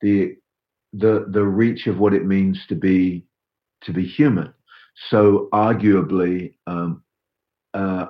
the 0.00 0.36
the 0.92 1.26
the 1.30 1.44
reach 1.44 1.86
of 1.86 1.98
what 1.98 2.14
it 2.14 2.24
means 2.24 2.58
to 2.68 2.74
be 2.74 3.26
to 3.84 3.92
be 3.92 4.06
human. 4.06 4.52
So 5.10 5.48
arguably, 5.52 6.54
um, 6.66 7.02
uh, 7.74 8.06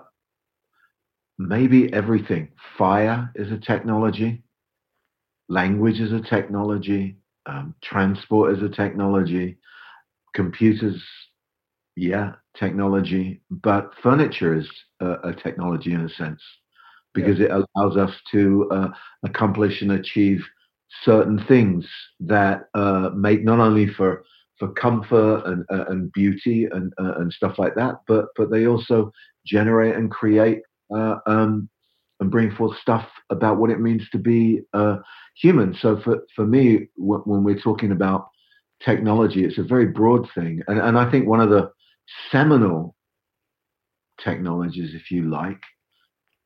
maybe 1.39 1.93
everything. 1.93 2.49
Fire 2.77 3.31
is 3.35 3.51
a 3.53 3.59
technology. 3.59 4.43
Language 5.49 6.01
is 6.01 6.13
a 6.13 6.21
technology. 6.21 7.17
Um, 7.47 7.75
transport 7.83 8.57
is 8.57 8.63
a 8.63 8.69
technology. 8.69 9.59
Computers, 10.35 11.03
yeah, 11.97 12.33
technology. 12.59 13.43
But 13.51 13.93
furniture 14.03 14.57
is 14.57 14.69
a, 15.01 15.29
a 15.29 15.35
technology 15.35 15.93
in 15.93 16.03
a 16.03 16.09
sense 16.09 16.43
because 17.15 17.39
yeah. 17.39 17.47
it 17.47 17.67
allows 17.77 17.97
us 17.97 18.13
to 18.33 18.69
uh, 18.71 18.89
accomplish 19.25 19.83
and 19.83 19.93
achieve 19.93 20.41
certain 21.05 21.43
things 21.47 21.87
that 22.21 22.69
uh, 22.75 23.11
make 23.15 23.45
not 23.45 23.61
only 23.61 23.87
for 23.87 24.25
for 24.59 24.73
comfort 24.73 25.43
and 25.47 25.65
uh, 25.73 25.87
and 25.89 26.13
beauty 26.13 26.69
and 26.71 26.93
uh, 27.01 27.15
and 27.19 27.33
stuff 27.33 27.59
like 27.59 27.75
that, 27.75 27.97
but 28.07 28.27
but 28.37 28.51
they 28.51 28.67
also 28.67 29.11
generate 29.47 29.97
and 29.97 30.11
create 30.11 30.61
uh, 30.95 31.17
um, 31.27 31.69
and 32.21 32.31
bring 32.31 32.55
forth 32.55 32.77
stuff 32.79 33.07
about 33.31 33.59
what 33.59 33.71
it 33.71 33.81
means 33.81 34.09
to 34.11 34.19
be 34.19 34.61
uh, 34.75 34.99
human. 35.37 35.75
So 35.81 36.01
for 36.03 36.21
for 36.37 36.47
me, 36.47 36.89
w- 36.99 37.23
when 37.25 37.43
we're 37.45 37.59
talking 37.61 37.93
about 37.93 38.29
technology, 38.85 39.45
it's 39.45 39.59
a 39.59 39.63
very 39.65 39.87
broad 39.87 40.29
thing, 40.35 40.63
and 40.69 40.79
and 40.79 40.99
I 40.99 41.11
think 41.11 41.27
one 41.27 41.41
of 41.41 41.51
the 41.51 41.71
seminal 42.31 42.95
technologies, 44.23 44.95
if 44.95 45.11
you 45.11 45.29
like, 45.29 45.61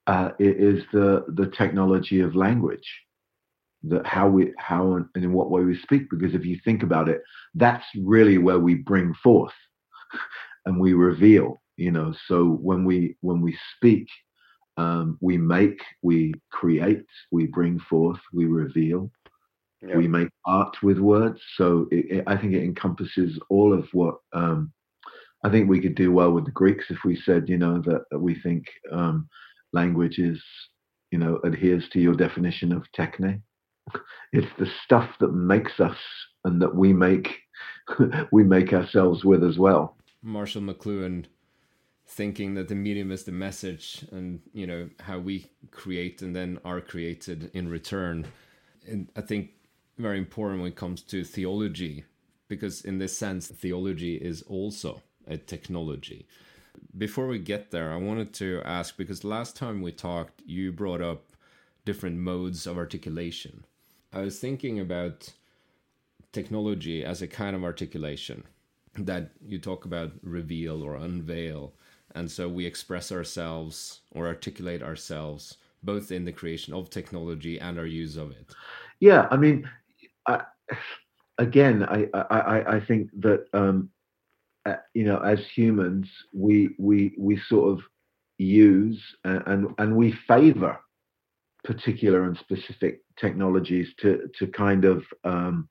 uh, 0.06 0.30
is 0.38 0.82
the 0.92 1.24
the 1.34 1.52
technology 1.58 2.20
of 2.20 2.34
language 2.34 2.88
that 3.88 4.06
how 4.06 4.28
we 4.28 4.52
how 4.58 4.94
and 4.94 5.06
in 5.14 5.32
what 5.32 5.50
way 5.50 5.62
we 5.62 5.78
speak 5.78 6.08
because 6.10 6.34
if 6.34 6.44
you 6.44 6.58
think 6.64 6.82
about 6.82 7.08
it 7.08 7.22
that's 7.54 7.86
really 8.02 8.38
where 8.38 8.58
we 8.58 8.74
bring 8.74 9.14
forth 9.22 9.54
and 10.66 10.80
we 10.80 10.92
reveal 10.92 11.58
you 11.76 11.90
know? 11.90 12.14
So 12.26 12.44
when 12.44 12.84
we 12.84 13.16
when 13.20 13.40
we 13.40 13.56
speak 13.76 14.08
um, 14.78 15.16
we 15.20 15.38
make 15.38 15.80
we 16.02 16.34
create 16.52 17.04
we 17.30 17.46
bring 17.46 17.78
forth 17.78 18.20
we 18.32 18.46
reveal 18.46 19.10
yeah. 19.80 19.96
we 19.96 20.08
make 20.08 20.28
art 20.46 20.76
with 20.82 20.98
words. 20.98 21.40
So 21.56 21.86
it, 21.90 22.18
it, 22.18 22.24
i 22.26 22.36
think 22.36 22.54
it 22.54 22.62
encompasses 22.62 23.38
all 23.48 23.72
of 23.72 23.86
what 23.92 24.16
um, 24.32 24.72
i 25.44 25.50
think 25.50 25.68
we 25.68 25.80
could 25.80 25.94
do 25.94 26.12
well 26.12 26.32
with 26.32 26.44
the 26.44 26.50
greeks 26.50 26.86
if 26.90 26.98
we 27.04 27.16
said 27.16 27.48
you 27.48 27.58
know 27.58 27.80
that, 27.82 28.02
that 28.10 28.18
we 28.18 28.34
think 28.34 28.66
um, 28.92 29.28
language 29.72 30.18
is 30.18 30.42
you 31.10 31.18
know 31.18 31.38
adheres 31.44 31.88
to 31.92 32.00
your 32.00 32.14
definition 32.14 32.72
of 32.72 32.84
techne 32.98 33.40
it's 34.32 34.52
the 34.58 34.66
stuff 34.84 35.10
that 35.20 35.32
makes 35.32 35.80
us 35.80 35.96
and 36.44 36.60
that 36.62 36.74
we 36.74 36.92
make 36.92 37.40
we 38.32 38.42
make 38.44 38.72
ourselves 38.72 39.24
with 39.24 39.44
as 39.44 39.58
well. 39.58 39.96
Marshall 40.22 40.62
McLuhan 40.62 41.26
thinking 42.08 42.54
that 42.54 42.68
the 42.68 42.74
medium 42.74 43.10
is 43.10 43.24
the 43.24 43.32
message 43.32 44.04
and 44.12 44.40
you 44.52 44.66
know 44.66 44.88
how 45.00 45.18
we 45.18 45.50
create 45.70 46.22
and 46.22 46.34
then 46.34 46.58
are 46.64 46.80
created 46.80 47.50
in 47.52 47.68
return. 47.68 48.26
And 48.88 49.08
i 49.16 49.20
think 49.20 49.50
very 49.98 50.18
important 50.18 50.62
when 50.62 50.70
it 50.70 50.76
comes 50.76 51.02
to 51.02 51.24
theology 51.24 52.04
because 52.48 52.82
in 52.82 52.98
this 52.98 53.16
sense 53.16 53.48
theology 53.48 54.16
is 54.16 54.42
also 54.42 55.02
a 55.26 55.36
technology. 55.36 56.26
Before 56.96 57.26
we 57.26 57.38
get 57.38 57.70
there 57.70 57.92
i 57.92 57.96
wanted 57.96 58.32
to 58.34 58.62
ask 58.64 58.96
because 58.96 59.24
last 59.24 59.56
time 59.56 59.82
we 59.82 59.92
talked 59.92 60.42
you 60.46 60.72
brought 60.72 61.02
up 61.02 61.32
different 61.84 62.18
modes 62.18 62.66
of 62.66 62.76
articulation 62.76 63.64
I 64.16 64.22
was 64.22 64.38
thinking 64.38 64.80
about 64.80 65.30
technology 66.32 67.04
as 67.04 67.20
a 67.20 67.28
kind 67.28 67.54
of 67.54 67.62
articulation 67.62 68.44
that 68.94 69.32
you 69.46 69.58
talk 69.58 69.84
about 69.84 70.12
reveal 70.22 70.82
or 70.82 70.94
unveil. 70.94 71.74
And 72.14 72.30
so 72.30 72.48
we 72.48 72.64
express 72.64 73.12
ourselves 73.12 74.00
or 74.12 74.26
articulate 74.26 74.82
ourselves 74.82 75.58
both 75.82 76.10
in 76.10 76.24
the 76.24 76.32
creation 76.32 76.72
of 76.72 76.88
technology 76.88 77.60
and 77.60 77.78
our 77.78 77.84
use 77.84 78.16
of 78.16 78.30
it. 78.30 78.54
Yeah, 79.00 79.28
I 79.30 79.36
mean, 79.36 79.68
I, 80.26 80.44
again, 81.36 81.84
I, 81.84 82.08
I, 82.14 82.76
I 82.76 82.80
think 82.80 83.10
that 83.20 83.44
um, 83.52 83.90
uh, 84.64 84.76
you 84.94 85.04
know, 85.04 85.18
as 85.18 85.40
humans, 85.54 86.08
we 86.32 86.74
we 86.78 87.14
we 87.18 87.38
sort 87.50 87.70
of 87.70 87.84
use 88.38 88.98
and 89.24 89.42
and, 89.46 89.74
and 89.76 89.94
we 89.94 90.12
favor 90.26 90.80
particular 91.64 92.24
and 92.24 92.38
specific 92.38 93.02
technologies 93.18 93.88
to 94.00 94.28
to 94.38 94.46
kind 94.48 94.84
of 94.84 95.04
um, 95.24 95.68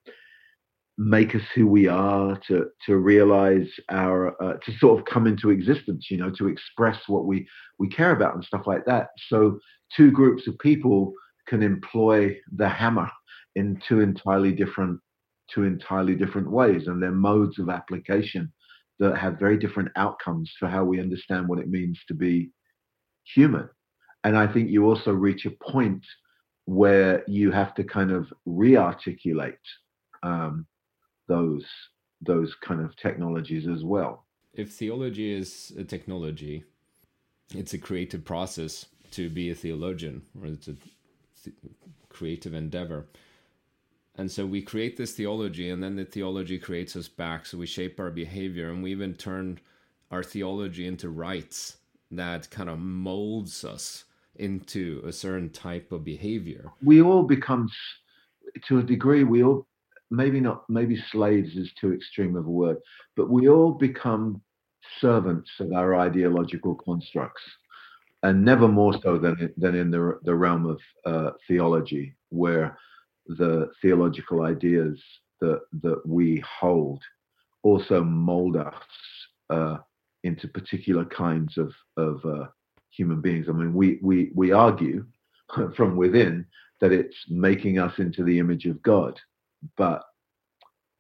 make 0.98 1.36
us 1.36 1.42
who 1.54 1.68
we 1.68 1.88
are, 1.88 2.40
to 2.48 2.68
to 2.86 2.98
realize 2.98 3.68
our, 3.90 4.42
uh, 4.42 4.58
to 4.66 4.78
sort 4.78 5.00
of 5.00 5.06
come 5.06 5.28
into 5.28 5.50
existence, 5.50 6.08
you 6.10 6.18
know, 6.18 6.32
to 6.32 6.48
express 6.48 6.98
what 7.08 7.26
we 7.26 7.48
we 7.80 7.90
care 7.90 8.12
about 8.12 8.36
and 8.36 8.44
stuff 8.44 8.66
like 8.66 8.86
that. 8.86 9.10
So 9.30 9.60
two 9.96 10.12
groups 10.12 10.48
of 10.48 10.58
people 10.60 11.14
can 11.48 11.62
employ 11.62 12.38
the 12.56 12.70
hammer 12.70 13.10
in 13.56 13.80
two 13.88 14.02
entirely 14.02 14.52
different 14.52 15.00
two 15.54 15.64
entirely 15.64 16.16
different 16.16 16.50
ways, 16.50 16.88
and 16.88 17.02
they're 17.02 17.12
modes 17.12 17.60
of 17.60 17.70
application 17.70 18.52
that 19.00 19.18
have 19.18 19.38
very 19.38 19.58
different 19.58 19.90
outcomes 19.98 20.52
for 20.58 20.68
how 20.70 20.84
we 20.84 21.02
understand 21.02 21.48
what 21.48 21.60
it 21.60 21.70
means 21.70 22.00
to 22.08 22.14
be 22.14 22.50
human 23.36 23.68
and 24.26 24.36
I 24.36 24.52
think 24.52 24.72
you 24.72 24.86
also 24.86 25.12
reach 25.12 25.46
a 25.46 25.52
point 25.72 26.04
where 26.66 27.24
you 27.28 27.52
have 27.52 27.74
to 27.76 27.84
kind 27.84 28.12
of 28.12 28.32
re-articulate 28.46 29.60
um, 30.24 30.66
those 31.28 31.66
those 32.22 32.56
kind 32.56 32.82
of 32.82 32.96
technologies 32.96 33.68
as 33.68 33.84
well. 33.84 34.26
If 34.54 34.74
theology 34.74 35.34
is 35.34 35.74
a 35.78 35.84
technology, 35.84 36.64
it's 37.54 37.74
a 37.74 37.78
creative 37.78 38.24
process 38.24 38.86
to 39.12 39.30
be 39.30 39.52
a 39.52 39.56
theologian, 39.56 40.24
or 40.40 40.48
it's 40.48 40.68
a 40.68 40.76
th- 41.44 41.56
creative 42.10 42.54
endeavor. 42.54 43.06
And 44.18 44.32
so 44.32 44.46
we 44.46 44.62
create 44.62 44.96
this 44.98 45.12
theology, 45.12 45.70
and 45.70 45.84
then 45.84 45.98
the 45.98 46.06
theology 46.06 46.58
creates 46.58 46.96
us 46.96 47.10
back. 47.10 47.46
So 47.46 47.58
we 47.58 47.68
shape 47.68 48.00
our 48.00 48.10
behavior, 48.10 48.70
and 48.72 48.82
we 48.82 48.92
even 48.92 49.14
turn 49.14 49.60
our 50.10 50.24
theology 50.24 50.88
into 50.88 51.10
rites 51.10 51.78
that 52.12 52.50
kind 52.50 52.70
of 52.70 52.80
molds 52.80 53.66
us 53.66 54.06
into 54.38 55.02
a 55.06 55.12
certain 55.12 55.50
type 55.50 55.92
of 55.92 56.04
behavior. 56.04 56.72
We 56.84 57.02
all 57.02 57.24
become, 57.24 57.70
to 58.68 58.80
a 58.80 58.84
degree, 58.84 59.24
we 59.24 59.44
all, 59.44 59.68
maybe 60.12 60.40
not, 60.40 60.70
maybe 60.70 61.02
slaves 61.12 61.56
is 61.56 61.72
too 61.80 61.94
extreme 61.94 62.36
of 62.36 62.46
a 62.46 62.50
word, 62.50 62.78
but 63.16 63.30
we 63.30 63.50
all 63.50 63.72
become 63.72 64.42
servants 65.00 65.50
of 65.60 65.74
our 65.74 65.96
ideological 65.96 66.76
constructs. 66.76 67.42
And 68.24 68.44
never 68.44 68.68
more 68.68 68.96
so 69.04 69.20
than, 69.20 69.54
than 69.56 69.76
in 69.76 69.92
the, 69.92 70.20
the 70.24 70.34
realm 70.34 70.66
of 70.66 70.80
uh, 71.06 71.32
theology, 71.48 72.16
where 72.30 72.78
the 73.28 73.70
theological 73.82 74.44
ideas 74.44 75.00
that, 75.42 75.62
that 75.82 76.06
we 76.08 76.44
hold 76.60 77.04
also 77.62 78.04
mold 78.04 78.58
us 78.58 78.74
uh, 79.50 79.78
into 80.24 80.48
particular 80.48 81.06
kinds 81.06 81.58
of, 81.58 81.72
of 81.98 82.26
uh, 82.26 82.48
human 82.96 83.22
beings. 83.22 83.48
I 83.50 83.52
mean, 83.52 83.74
we 83.74 84.00
we 84.02 84.32
we 84.34 84.52
argue 84.52 85.06
from 85.76 85.96
within 85.96 86.46
that 86.82 86.92
it's 86.92 87.16
making 87.30 87.80
us 87.80 87.94
into 88.00 88.24
the 88.24 88.40
image 88.40 88.66
of 88.66 88.82
God, 88.82 89.20
but 89.78 90.04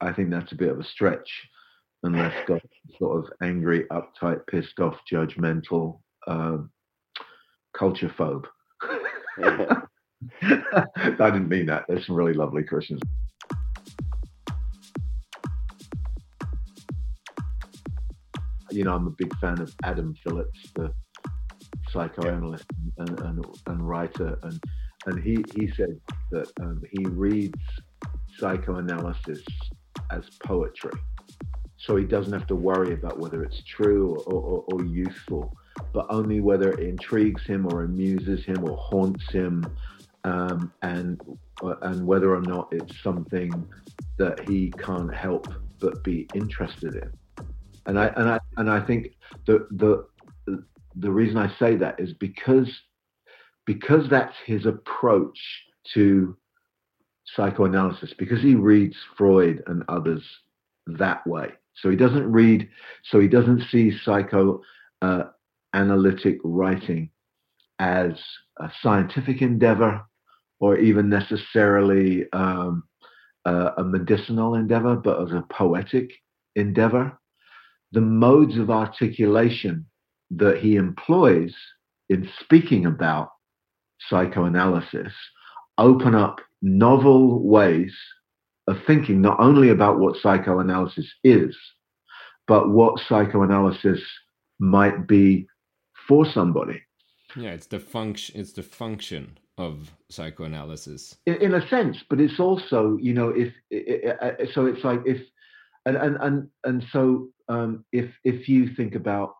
I 0.01 0.13
think 0.13 0.29
that's 0.29 0.51
a 0.51 0.55
bit 0.55 0.71
of 0.71 0.79
a 0.79 0.84
stretch, 0.84 1.29
unless 2.03 2.34
God's 2.47 2.65
sort 2.97 3.25
of 3.25 3.31
angry, 3.41 3.86
uptight, 3.91 4.45
pissed 4.47 4.79
off, 4.79 4.95
judgmental, 5.12 5.99
um, 6.27 6.69
culture 7.77 8.13
phobe. 8.17 8.45
I 10.41 11.29
didn't 11.29 11.49
mean 11.49 11.65
that. 11.67 11.86
There's 11.88 12.05
some 12.05 12.15
really 12.15 12.34
lovely 12.34 12.63
Christians. 12.63 13.01
You 18.71 18.84
know, 18.84 18.93
I'm 18.93 19.08
a 19.08 19.12
big 19.12 19.34
fan 19.38 19.62
of 19.62 19.73
Adam 19.84 20.15
Phillips, 20.23 20.60
the 20.75 20.93
psychoanalyst 21.95 22.65
and, 22.97 23.19
and, 23.21 23.45
and 23.67 23.89
writer, 23.89 24.38
and 24.43 24.60
and 25.08 25.23
he 25.23 25.43
he 25.55 25.71
said 25.71 25.99
that 26.31 26.51
um, 26.62 26.81
he 26.91 27.05
reads 27.05 27.62
psychoanalysis 28.38 29.41
as 30.12 30.23
poetry. 30.43 30.91
So 31.77 31.95
he 31.95 32.05
doesn't 32.05 32.34
have 32.34 32.47
to 32.47 32.55
worry 32.55 32.93
about 32.93 33.19
whether 33.19 33.43
it's 33.43 33.62
true 33.63 34.17
or, 34.25 34.34
or, 34.34 34.65
or 34.67 34.84
useful, 34.84 35.53
but 35.93 36.08
only 36.10 36.39
whether 36.39 36.71
it 36.71 36.79
intrigues 36.79 37.43
him 37.43 37.67
or 37.71 37.84
amuses 37.84 38.43
him 38.45 38.63
or 38.63 38.77
haunts 38.77 39.29
him, 39.31 39.65
um, 40.23 40.71
and 40.81 41.19
and 41.81 42.05
whether 42.05 42.36
or 42.36 42.41
not 42.41 42.69
it's 42.71 43.01
something 43.01 43.51
that 44.17 44.39
he 44.47 44.71
can't 44.77 45.13
help 45.13 45.53
but 45.79 46.03
be 46.03 46.27
interested 46.34 46.95
in. 46.95 47.12
And 47.86 47.99
I 47.99 48.08
and 48.17 48.29
I 48.29 48.39
and 48.58 48.69
I 48.69 48.79
think 48.79 49.15
the 49.45 49.67
the 49.71 50.05
the 50.97 51.12
reason 51.12 51.38
I 51.38 51.53
say 51.58 51.75
that 51.77 51.99
is 51.99 52.13
because 52.13 52.69
because 53.65 54.10
that's 54.10 54.36
his 54.45 54.65
approach 54.65 55.38
to 55.93 56.38
psychoanalysis 57.36 58.13
because 58.17 58.41
he 58.41 58.55
reads 58.55 58.95
Freud 59.17 59.63
and 59.67 59.84
others 59.88 60.23
that 60.88 61.25
way. 61.25 61.49
So 61.81 61.89
he 61.89 61.95
doesn't 61.95 62.31
read, 62.31 62.69
so 63.03 63.19
he 63.19 63.27
doesn't 63.27 63.63
see 63.71 63.91
psychoanalytic 64.03 64.63
uh, 65.03 66.47
writing 66.47 67.10
as 67.79 68.12
a 68.60 68.71
scientific 68.81 69.41
endeavor 69.41 70.01
or 70.60 70.77
even 70.77 71.10
necessarily 71.10 72.31
um, 72.31 72.84
uh, 73.45 73.71
a 73.77 73.84
medicinal 73.84 74.55
endeavor, 74.55 74.95
but 74.95 75.21
as 75.21 75.31
a 75.31 75.45
poetic 75.49 76.12
endeavor. 76.55 77.19
The 77.91 78.01
modes 78.01 78.58
of 78.58 78.69
articulation 78.69 79.86
that 80.31 80.57
he 80.57 80.75
employs 80.75 81.53
in 82.09 82.29
speaking 82.41 82.85
about 82.85 83.29
psychoanalysis 84.09 85.13
open 85.77 86.15
up 86.15 86.39
novel 86.61 87.41
ways 87.43 87.93
of 88.67 88.77
thinking 88.88 89.21
not 89.21 89.39
only 89.39 89.69
about 89.69 89.99
what 89.99 90.17
psychoanalysis 90.21 91.05
is, 91.23 91.55
but 92.47 92.69
what 92.69 92.99
psychoanalysis 93.07 93.99
might 94.59 95.07
be 95.07 95.47
for 96.07 96.25
somebody. 96.25 96.81
Yeah, 97.35 97.51
it's 97.51 97.67
the 97.67 97.79
function. 97.79 98.39
It's 98.39 98.53
the 98.53 98.63
function 98.63 99.38
of 99.57 99.91
psychoanalysis 100.09 101.15
in, 101.25 101.35
in 101.35 101.53
a 101.53 101.67
sense, 101.67 101.97
but 102.09 102.19
it's 102.19 102.39
also, 102.39 102.97
you 103.01 103.13
know, 103.13 103.29
if 103.29 103.53
it, 103.69 104.15
it, 104.21 104.49
so, 104.53 104.65
it's 104.65 104.83
like 104.83 105.01
if, 105.05 105.21
and 105.85 105.97
and 105.97 106.17
and 106.21 106.47
and 106.63 106.83
so 106.91 107.29
um, 107.49 107.85
if 107.91 108.11
if 108.23 108.47
you 108.49 108.73
think 108.75 108.95
about 108.95 109.35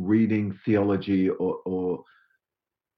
reading 0.00 0.58
theology 0.64 1.28
or 1.28 1.60
or 1.66 2.04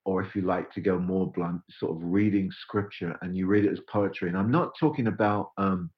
or 0.05 0.23
if 0.23 0.35
you 0.35 0.43
like 0.43 0.73
to 0.73 0.81
go 0.81 0.99
more 0.99 1.31
blunt, 1.31 1.61
sort 1.79 1.93
of 1.93 2.03
reading 2.03 2.51
scripture 2.63 3.17
and 3.23 3.37
you 3.37 3.47
read 3.47 3.65
it 3.65 3.73
as 3.73 3.79
poetry. 3.89 4.29
And 4.29 4.37
I'm 4.37 4.51
not 4.51 4.73
talking 4.81 5.07
about 5.07 5.51
um, 5.59 5.91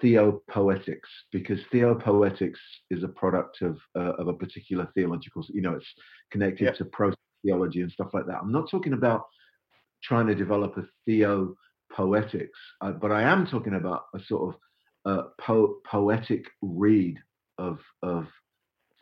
theopoetics 0.00 1.08
because 1.32 1.58
theopoetics 1.72 2.60
is 2.90 3.02
a 3.02 3.08
product 3.08 3.62
of 3.62 3.78
uh, 3.96 4.12
of 4.18 4.28
a 4.28 4.32
particular 4.32 4.88
theological, 4.94 5.44
you 5.52 5.62
know, 5.62 5.74
it's 5.74 5.86
connected 6.30 6.64
yep. 6.64 6.76
to 6.76 6.84
pro 6.86 7.12
theology 7.44 7.82
and 7.82 7.90
stuff 7.90 8.10
like 8.12 8.26
that. 8.26 8.38
I'm 8.40 8.52
not 8.52 8.70
talking 8.70 8.92
about 8.92 9.24
trying 10.02 10.26
to 10.28 10.34
develop 10.34 10.76
a 10.76 10.84
theopoetics, 11.06 12.58
uh, 12.80 12.92
but 12.92 13.10
I 13.10 13.22
am 13.22 13.46
talking 13.46 13.74
about 13.74 14.02
a 14.14 14.20
sort 14.26 14.54
of 14.54 14.60
uh, 15.04 15.22
po- 15.40 15.76
poetic 15.86 16.44
read 16.62 17.18
of 17.58 17.78
of 18.02 18.26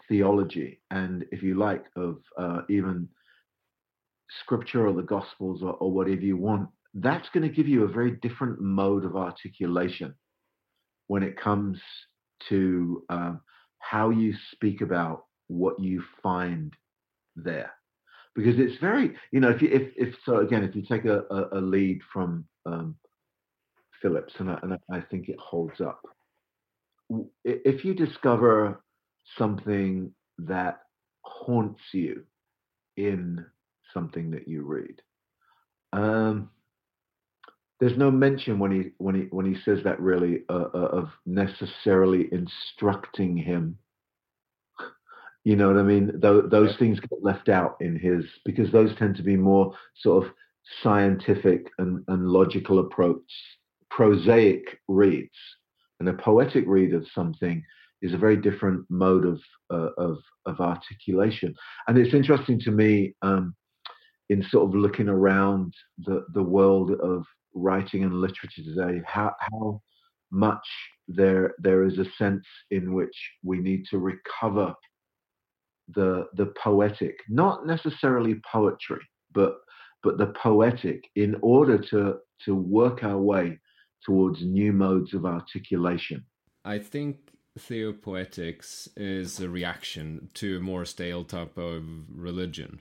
theology 0.08 0.80
and, 0.90 1.24
if 1.32 1.42
you 1.42 1.54
like, 1.54 1.84
of 1.96 2.18
uh, 2.38 2.60
even 2.68 3.08
scripture 4.40 4.86
or 4.86 4.92
the 4.92 5.02
gospels 5.02 5.62
or, 5.62 5.74
or 5.74 5.90
whatever 5.92 6.20
you 6.20 6.36
want, 6.36 6.68
that's 6.94 7.28
going 7.30 7.48
to 7.48 7.54
give 7.54 7.68
you 7.68 7.84
a 7.84 7.88
very 7.88 8.12
different 8.12 8.60
mode 8.60 9.04
of 9.04 9.16
articulation 9.16 10.14
when 11.08 11.22
it 11.22 11.40
comes 11.40 11.78
to 12.48 13.04
um, 13.10 13.40
how 13.78 14.10
you 14.10 14.34
speak 14.52 14.80
about 14.80 15.24
what 15.48 15.78
you 15.78 16.02
find 16.22 16.74
there. 17.36 17.70
Because 18.34 18.58
it's 18.58 18.78
very 18.80 19.14
you 19.32 19.40
know 19.40 19.48
if 19.48 19.62
you 19.62 19.68
if, 19.72 19.92
if 19.96 20.14
so 20.24 20.38
again 20.38 20.62
if 20.62 20.74
you 20.74 20.82
take 20.82 21.04
a, 21.06 21.22
a, 21.30 21.58
a 21.58 21.60
lead 21.60 22.00
from 22.12 22.44
um, 22.66 22.96
phillips 24.02 24.34
and 24.38 24.50
I, 24.50 24.58
and 24.62 24.78
I 24.90 25.00
think 25.00 25.28
it 25.28 25.38
holds 25.38 25.80
up. 25.80 26.02
If 27.44 27.84
you 27.84 27.94
discover 27.94 28.82
something 29.38 30.12
that 30.38 30.80
haunts 31.22 31.80
you 31.92 32.24
in 32.96 33.44
something 33.92 34.30
that 34.30 34.48
you 34.48 34.62
read. 34.62 35.02
Um, 35.92 36.50
there's 37.80 37.96
no 37.96 38.10
mention 38.10 38.58
when 38.58 38.70
he 38.70 38.90
when 38.98 39.14
he 39.14 39.20
when 39.30 39.46
he 39.46 39.60
says 39.62 39.80
that 39.84 40.00
really 40.00 40.42
uh, 40.48 40.68
uh, 40.74 40.88
of 40.92 41.08
necessarily 41.26 42.28
instructing 42.32 43.36
him. 43.36 43.78
You 45.44 45.56
know 45.56 45.68
what 45.68 45.78
I 45.78 45.82
mean? 45.82 46.18
Those, 46.18 46.50
those 46.50 46.70
yeah. 46.72 46.78
things 46.78 47.00
get 47.00 47.22
left 47.22 47.48
out 47.48 47.76
in 47.80 47.96
his 47.98 48.24
because 48.44 48.72
those 48.72 48.96
tend 48.96 49.16
to 49.16 49.22
be 49.22 49.36
more 49.36 49.74
sort 50.02 50.24
of 50.24 50.32
scientific 50.82 51.68
and, 51.78 52.02
and 52.08 52.28
logical 52.28 52.80
approach, 52.80 53.30
prosaic 53.90 54.80
reads, 54.88 55.36
and 56.00 56.08
a 56.08 56.14
poetic 56.14 56.64
read 56.66 56.94
of 56.94 57.06
something 57.14 57.62
is 58.02 58.12
a 58.12 58.18
very 58.18 58.36
different 58.36 58.84
mode 58.88 59.24
of 59.24 59.40
uh, 59.70 59.90
of, 59.98 60.18
of 60.46 60.60
articulation. 60.60 61.54
And 61.86 61.98
it's 61.98 62.14
interesting 62.14 62.60
to 62.60 62.70
me 62.70 63.14
um, 63.22 63.54
in 64.28 64.42
sort 64.42 64.68
of 64.68 64.74
looking 64.74 65.08
around 65.08 65.72
the, 65.98 66.24
the 66.34 66.42
world 66.42 66.90
of 66.92 67.24
writing 67.54 68.04
and 68.04 68.14
literature 68.14 68.62
today, 68.62 69.00
how, 69.06 69.32
how 69.38 69.80
much 70.30 70.66
there 71.08 71.54
there 71.58 71.84
is 71.84 71.98
a 71.98 72.10
sense 72.18 72.44
in 72.70 72.92
which 72.92 73.16
we 73.44 73.58
need 73.58 73.84
to 73.90 73.98
recover 73.98 74.74
the 75.94 76.26
the 76.34 76.52
poetic, 76.62 77.16
not 77.28 77.66
necessarily 77.66 78.40
poetry, 78.50 79.00
but 79.32 79.58
but 80.02 80.18
the 80.18 80.32
poetic 80.42 81.02
in 81.14 81.36
order 81.42 81.78
to 81.78 82.16
to 82.44 82.54
work 82.54 83.04
our 83.04 83.18
way 83.18 83.58
towards 84.04 84.42
new 84.42 84.72
modes 84.72 85.14
of 85.14 85.24
articulation. 85.24 86.24
I 86.64 86.78
think 86.78 87.16
theopoetics 87.58 88.88
is 88.96 89.40
a 89.40 89.48
reaction 89.48 90.28
to 90.34 90.58
a 90.58 90.60
more 90.60 90.84
stale 90.84 91.24
type 91.24 91.56
of 91.56 91.82
religion. 92.14 92.80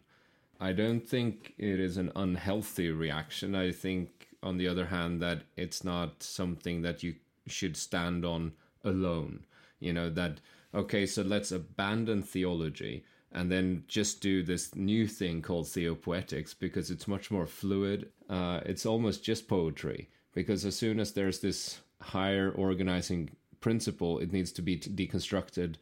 I 0.59 0.71
don't 0.71 1.01
think 1.01 1.53
it 1.57 1.79
is 1.79 1.97
an 1.97 2.11
unhealthy 2.15 2.89
reaction. 2.89 3.55
I 3.55 3.71
think, 3.71 4.27
on 4.41 4.57
the 4.57 4.67
other 4.67 4.87
hand, 4.87 5.21
that 5.21 5.43
it's 5.57 5.83
not 5.83 6.23
something 6.23 6.81
that 6.81 7.03
you 7.03 7.15
should 7.47 7.75
stand 7.75 8.25
on 8.25 8.53
alone. 8.83 9.45
You 9.79 9.93
know, 9.93 10.09
that, 10.11 10.39
okay, 10.73 11.05
so 11.05 11.21
let's 11.21 11.51
abandon 11.51 12.23
theology 12.23 13.03
and 13.31 13.51
then 13.51 13.83
just 13.87 14.21
do 14.21 14.43
this 14.43 14.75
new 14.75 15.07
thing 15.07 15.41
called 15.41 15.67
theopoetics 15.67 16.53
because 16.53 16.89
it's 16.89 17.07
much 17.07 17.29
more 17.29 17.45
fluid. 17.45 18.09
Uh, 18.29 18.61
it's 18.65 18.85
almost 18.85 19.23
just 19.23 19.47
poetry 19.47 20.09
because 20.33 20.63
as 20.63 20.75
soon 20.75 20.99
as 20.99 21.11
there's 21.11 21.39
this 21.39 21.79
higher 22.01 22.51
organizing 22.51 23.29
principle, 23.65 24.19
it 24.19 24.31
needs 24.31 24.51
to 24.51 24.61
be 24.61 24.77
deconstructed, 24.77 25.73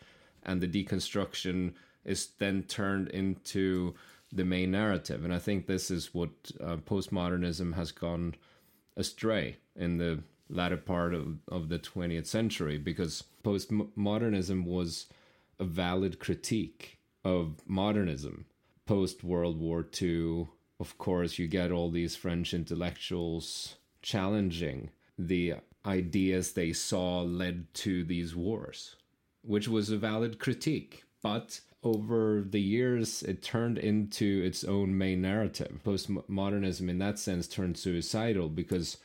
and 0.43 0.61
the 0.61 0.67
deconstruction 0.69 1.73
is 2.05 2.29
then 2.39 2.63
turned 2.63 3.09
into 3.09 3.93
the 4.31 4.45
main 4.45 4.71
narrative. 4.71 5.25
And 5.25 5.33
I 5.33 5.39
think 5.39 5.67
this 5.67 5.91
is 5.91 6.13
what 6.13 6.29
uh, 6.63 6.77
postmodernism 6.77 7.73
has 7.75 7.91
gone 7.91 8.35
astray 8.95 9.57
in 9.75 9.97
the 9.97 10.23
latter 10.49 10.77
part 10.77 11.13
of, 11.13 11.39
of 11.49 11.67
the 11.67 11.77
20th 11.77 12.25
century 12.25 12.77
because 12.77 13.25
postmodernism 13.43 14.63
was 14.63 15.07
a 15.59 15.65
valid 15.65 16.19
critique 16.19 16.99
of 17.25 17.67
modernism. 17.67 18.45
Post 18.85 19.25
World 19.25 19.59
War 19.59 19.85
II, 20.01 20.47
of 20.79 20.97
course, 20.97 21.37
you 21.37 21.49
get 21.49 21.73
all 21.73 21.91
these 21.91 22.15
French 22.15 22.53
intellectuals 22.53 23.75
challenging 24.01 24.91
the 25.19 25.55
ideas 25.85 26.53
they 26.53 26.73
saw 26.73 27.21
led 27.21 27.73
to 27.73 28.03
these 28.03 28.35
wars, 28.35 28.95
which 29.41 29.67
was 29.67 29.89
a 29.89 29.97
valid 29.97 30.39
critique. 30.39 31.03
But 31.21 31.61
over 31.83 32.45
the 32.47 32.61
years, 32.61 33.23
it 33.23 33.41
turned 33.41 33.77
into 33.77 34.41
its 34.43 34.63
own 34.63 34.97
main 34.97 35.21
narrative. 35.21 35.79
Postmodernism, 35.83 36.89
in 36.89 36.99
that 36.99 37.19
sense, 37.19 37.47
turned 37.47 37.77
suicidal 37.77 38.49
because 38.49 38.97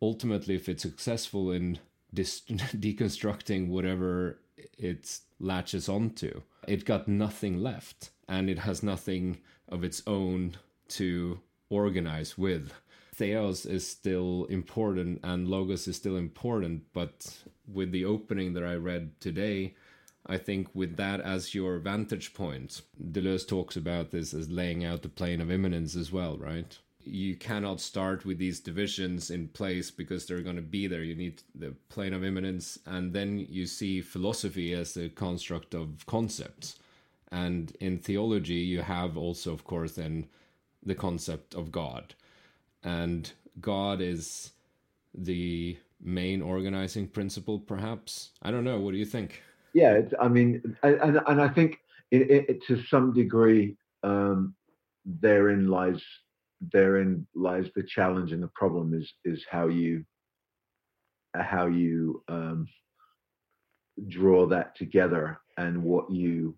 ultimately, 0.00 0.54
if 0.54 0.68
it's 0.68 0.82
successful 0.82 1.50
in 1.50 1.78
dis- 2.12 2.40
deconstructing 2.48 3.68
whatever 3.68 4.38
it 4.78 5.18
latches 5.38 5.88
onto, 5.88 6.40
it 6.66 6.84
got 6.84 7.08
nothing 7.08 7.62
left 7.62 8.10
and 8.28 8.48
it 8.48 8.60
has 8.60 8.82
nothing 8.82 9.38
of 9.68 9.84
its 9.84 10.02
own 10.06 10.56
to 10.88 11.40
organize 11.68 12.38
with. 12.38 12.72
Theos 13.14 13.64
is 13.64 13.86
still 13.86 14.46
important 14.50 15.20
and 15.22 15.48
Logos 15.48 15.86
is 15.86 15.96
still 15.96 16.16
important, 16.16 16.82
but 16.92 17.44
with 17.72 17.92
the 17.92 18.04
opening 18.04 18.54
that 18.54 18.64
I 18.64 18.74
read 18.74 19.20
today, 19.20 19.74
I 20.26 20.38
think 20.38 20.68
with 20.74 20.96
that 20.96 21.20
as 21.20 21.54
your 21.54 21.78
vantage 21.78 22.34
point, 22.34 22.82
Deleuze 23.12 23.46
talks 23.46 23.76
about 23.76 24.10
this 24.10 24.34
as 24.34 24.50
laying 24.50 24.84
out 24.84 25.02
the 25.02 25.08
plane 25.08 25.40
of 25.40 25.50
immanence 25.50 25.94
as 25.96 26.10
well, 26.10 26.36
right? 26.38 26.78
you 27.06 27.36
cannot 27.36 27.80
start 27.80 28.24
with 28.24 28.38
these 28.38 28.60
divisions 28.60 29.30
in 29.30 29.48
place 29.48 29.90
because 29.90 30.26
they're 30.26 30.40
going 30.40 30.56
to 30.56 30.62
be 30.62 30.86
there. 30.86 31.02
You 31.02 31.14
need 31.14 31.42
the 31.54 31.74
plane 31.88 32.14
of 32.14 32.24
immanence, 32.24 32.78
and 32.86 33.12
then 33.12 33.46
you 33.48 33.66
see 33.66 34.00
philosophy 34.00 34.72
as 34.72 34.96
a 34.96 35.08
construct 35.08 35.74
of 35.74 36.06
concepts. 36.06 36.76
And 37.30 37.76
in 37.80 37.98
theology, 37.98 38.54
you 38.54 38.82
have 38.82 39.16
also, 39.16 39.52
of 39.52 39.64
course, 39.64 39.92
then 39.92 40.28
the 40.82 40.94
concept 40.94 41.54
of 41.54 41.72
God. 41.72 42.14
And 42.84 43.30
God 43.60 44.00
is 44.00 44.52
the 45.14 45.78
main 46.00 46.42
organizing 46.42 47.08
principle, 47.08 47.58
perhaps. 47.58 48.30
I 48.42 48.50
don't 48.50 48.64
know. 48.64 48.78
What 48.78 48.92
do 48.92 48.98
you 48.98 49.06
think? 49.06 49.42
Yeah, 49.72 50.02
I 50.20 50.28
mean, 50.28 50.76
and, 50.82 51.20
and 51.26 51.40
I 51.40 51.48
think 51.48 51.80
it, 52.10 52.44
it, 52.48 52.64
to 52.66 52.82
some 52.84 53.12
degree, 53.12 53.76
um, 54.02 54.54
therein 55.04 55.68
lies 55.68 56.02
therein 56.72 57.26
lies 57.34 57.66
the 57.74 57.82
challenge 57.82 58.32
and 58.32 58.42
the 58.42 58.50
problem 58.54 58.94
is 58.94 59.12
is 59.24 59.44
how 59.50 59.68
you 59.68 60.04
how 61.34 61.66
you 61.66 62.22
um, 62.28 62.66
draw 64.08 64.46
that 64.46 64.74
together 64.76 65.38
and 65.58 65.82
what 65.82 66.10
you 66.10 66.54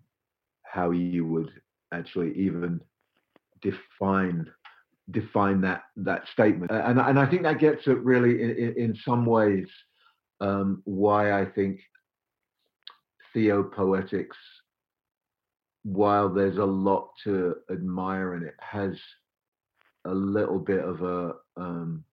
how 0.65 0.91
you 0.91 1.27
would 1.27 1.51
actually 1.93 2.33
even 2.35 2.81
define 3.63 4.47
define 5.11 5.61
that 5.61 5.83
that 5.97 6.23
statement 6.33 6.71
and 6.71 6.99
and 6.99 7.19
I 7.19 7.27
think 7.27 7.43
that 7.43 7.61
gets 7.61 7.87
at 7.87 8.03
really 8.03 8.43
in, 8.43 8.75
in 8.77 8.99
some 9.05 9.25
ways 9.25 9.69
um, 10.41 10.83
why 10.85 11.41
I 11.41 11.45
think 11.45 11.81
theopoetics 13.33 14.37
while 15.85 16.29
there's 16.29 16.59
a 16.59 16.65
lot 16.65 17.11
to 17.23 17.55
admire 17.71 18.35
in 18.35 18.43
it 18.43 18.57
has 18.59 18.97
a 20.07 20.13
little 20.13 20.59
bit 20.59 20.85
of 20.85 21.03
a 21.03 21.35
um, 21.57 22.05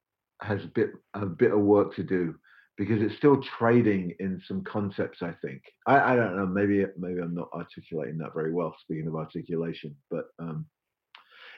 has 0.42 0.64
a 0.64 0.68
bit 0.68 0.92
a 1.16 1.26
bit 1.26 1.52
of 1.52 1.60
work 1.60 1.96
to 1.96 2.04
do 2.04 2.36
because 2.78 3.02
it's 3.02 3.18
still 3.18 3.42
trading 3.58 4.14
in 4.20 4.42
some 4.48 4.64
concepts. 4.64 5.20
I 5.22 5.34
think 5.44 5.62
I, 5.88 6.14
I 6.14 6.16
don't 6.16 6.36
know. 6.36 6.46
Maybe 6.46 6.86
maybe 6.98 7.20
I'm 7.20 7.36
not 7.36 7.50
articulating 7.54 8.18
that 8.20 8.34
very 8.34 8.54
well. 8.54 8.76
Speaking 8.82 9.08
of 9.08 9.16
articulation, 9.16 9.96
but 10.12 10.26
um, 10.40 10.66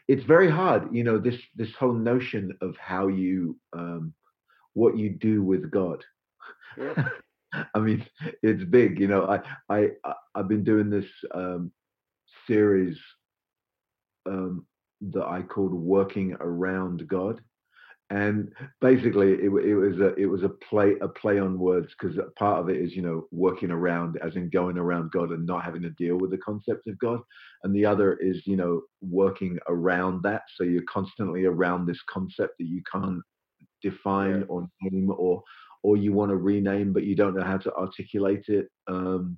it's 0.07 0.23
very 0.23 0.49
hard. 0.49 0.93
You 0.93 1.03
know 1.03 1.17
this 1.17 1.39
this 1.55 1.73
whole 1.75 1.93
notion 1.93 2.57
of 2.61 2.75
how 2.77 3.07
you 3.07 3.57
um, 3.73 4.13
what 4.73 4.97
you 4.97 5.09
do 5.09 5.43
with 5.43 5.71
God. 5.71 6.03
Yeah. 6.77 7.09
I 7.73 7.79
mean, 7.79 8.05
it's 8.43 8.63
big. 8.65 8.99
You 8.99 9.07
know, 9.07 9.25
I 9.25 9.41
I 9.69 9.89
I've 10.35 10.47
been 10.47 10.63
doing 10.63 10.89
this 10.89 11.05
um, 11.33 11.71
series 12.47 12.97
um, 14.25 14.65
that 15.01 15.25
I 15.25 15.41
called 15.41 15.73
"Working 15.73 16.35
Around 16.39 17.07
God," 17.07 17.41
and 18.11 18.51
basically 18.81 19.33
it, 19.33 19.51
it 19.51 19.75
was 19.75 19.99
a 19.99 20.13
it 20.15 20.27
was 20.27 20.43
a 20.43 20.49
play 20.49 20.93
a 21.01 21.07
play 21.07 21.39
on 21.39 21.57
words 21.57 21.91
because 21.99 22.17
part 22.37 22.59
of 22.59 22.69
it 22.69 22.77
is 22.77 22.95
you 22.95 23.01
know 23.01 23.25
working 23.31 23.71
around 23.71 24.17
as 24.23 24.35
in 24.35 24.49
going 24.49 24.77
around 24.77 25.11
God 25.11 25.31
and 25.31 25.45
not 25.45 25.63
having 25.63 25.81
to 25.81 25.89
deal 25.91 26.17
with 26.17 26.29
the 26.29 26.37
concept 26.37 26.87
of 26.87 26.99
God, 26.99 27.19
and 27.63 27.75
the 27.75 27.85
other 27.85 28.13
is 28.17 28.45
you 28.45 28.57
know 28.57 28.81
working 29.01 29.57
around 29.67 30.21
that. 30.23 30.43
So 30.55 30.63
you're 30.63 30.83
constantly 30.91 31.45
around 31.45 31.85
this 31.85 32.01
concept 32.09 32.53
that 32.59 32.67
you 32.67 32.83
can't 32.91 33.21
define 33.81 34.39
yeah. 34.39 34.45
or 34.49 34.67
name 34.83 35.11
or 35.17 35.41
or 35.83 35.97
you 35.97 36.13
want 36.13 36.29
to 36.29 36.37
rename 36.37 36.93
but 36.93 37.03
you 37.03 37.15
don't 37.15 37.35
know 37.35 37.43
how 37.43 37.57
to 37.57 37.73
articulate 37.73 38.45
it. 38.47 38.67
Um, 38.87 39.37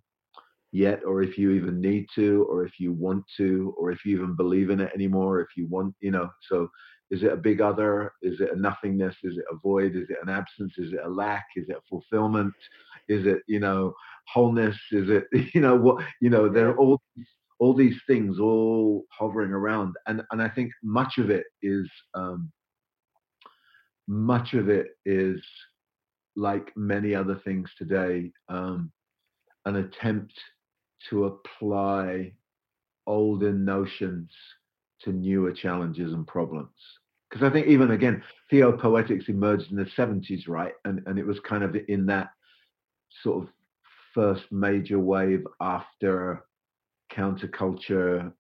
yet, 0.72 1.02
or 1.06 1.24
if 1.24 1.38
you 1.38 1.52
even 1.52 1.80
need 1.82 2.08
to, 2.16 2.46
or 2.50 2.66
if 2.66 2.80
you 2.80 2.92
want 2.92 3.24
to, 3.38 3.74
or 3.78 3.92
if 3.92 4.06
you 4.06 4.16
even 4.16 4.36
believe 4.36 4.70
in 4.70 4.80
it 4.80 4.92
anymore, 4.94 5.42
if 5.42 5.48
you 5.56 5.68
want, 5.68 5.96
you 6.00 6.12
know. 6.12 6.30
So, 6.50 6.70
is 7.10 7.24
it 7.24 7.32
a 7.32 7.38
big 7.38 7.62
other? 7.62 8.12
Is 8.22 8.42
it 8.42 8.52
a 8.54 8.60
nothingness? 8.60 9.16
Is 9.24 9.38
it 9.38 9.46
a 9.52 9.56
void? 9.56 9.96
Is 9.96 10.10
it 10.10 10.18
an 10.22 10.30
absence? 10.30 10.74
Is 10.78 10.92
it 10.94 11.00
a 11.04 11.10
lack? 11.10 11.46
Is 11.56 11.70
it 11.70 11.78
fulfillment? 11.90 12.54
Is 13.08 13.26
it, 13.26 13.40
you 13.48 13.60
know, 13.60 13.94
wholeness? 14.28 14.78
Is 14.92 15.10
it, 15.10 15.26
you 15.54 15.62
know, 15.62 15.76
what, 15.76 16.04
you 16.22 16.30
know, 16.30 16.50
there 16.50 16.70
are 16.70 16.78
all 16.78 17.02
all 17.60 17.74
these 17.74 18.00
things 18.06 18.40
all 18.40 19.06
hovering 19.12 19.52
around, 19.52 19.96
and 20.06 20.22
and 20.32 20.42
I 20.42 20.50
think 20.50 20.72
much 20.84 21.18
of 21.18 21.30
it 21.32 21.46
is 21.64 21.90
um, 22.14 22.52
much 24.08 24.54
of 24.54 24.70
it 24.70 24.88
is 25.06 25.42
like 26.36 26.72
many 26.76 27.16
other 27.16 27.42
things 27.44 27.70
today, 27.78 28.32
um, 28.48 28.92
an 29.66 29.78
attempt 29.78 30.34
to 31.10 31.26
apply 31.26 32.34
older 33.08 33.52
notions 33.52 34.30
to 35.04 35.12
newer 35.12 35.52
challenges 35.52 36.14
and 36.14 36.28
problems. 36.28 36.72
Because 37.30 37.46
I 37.46 37.52
think 37.52 37.68
even 37.68 37.92
again, 37.92 38.24
theopoetics 38.50 39.28
emerged 39.28 39.72
in 39.72 39.78
the 39.78 39.86
70s, 39.98 40.48
right? 40.48 40.74
And 40.86 41.02
and 41.06 41.20
it 41.20 41.26
was 41.26 41.40
kind 41.42 41.64
of 41.64 41.76
in 41.88 42.06
that 42.08 42.30
sort 43.24 43.44
of 43.44 43.50
first 44.14 44.44
major 44.52 45.00
wave 45.00 45.46
after 45.62 46.44
counterculture, 47.12 48.32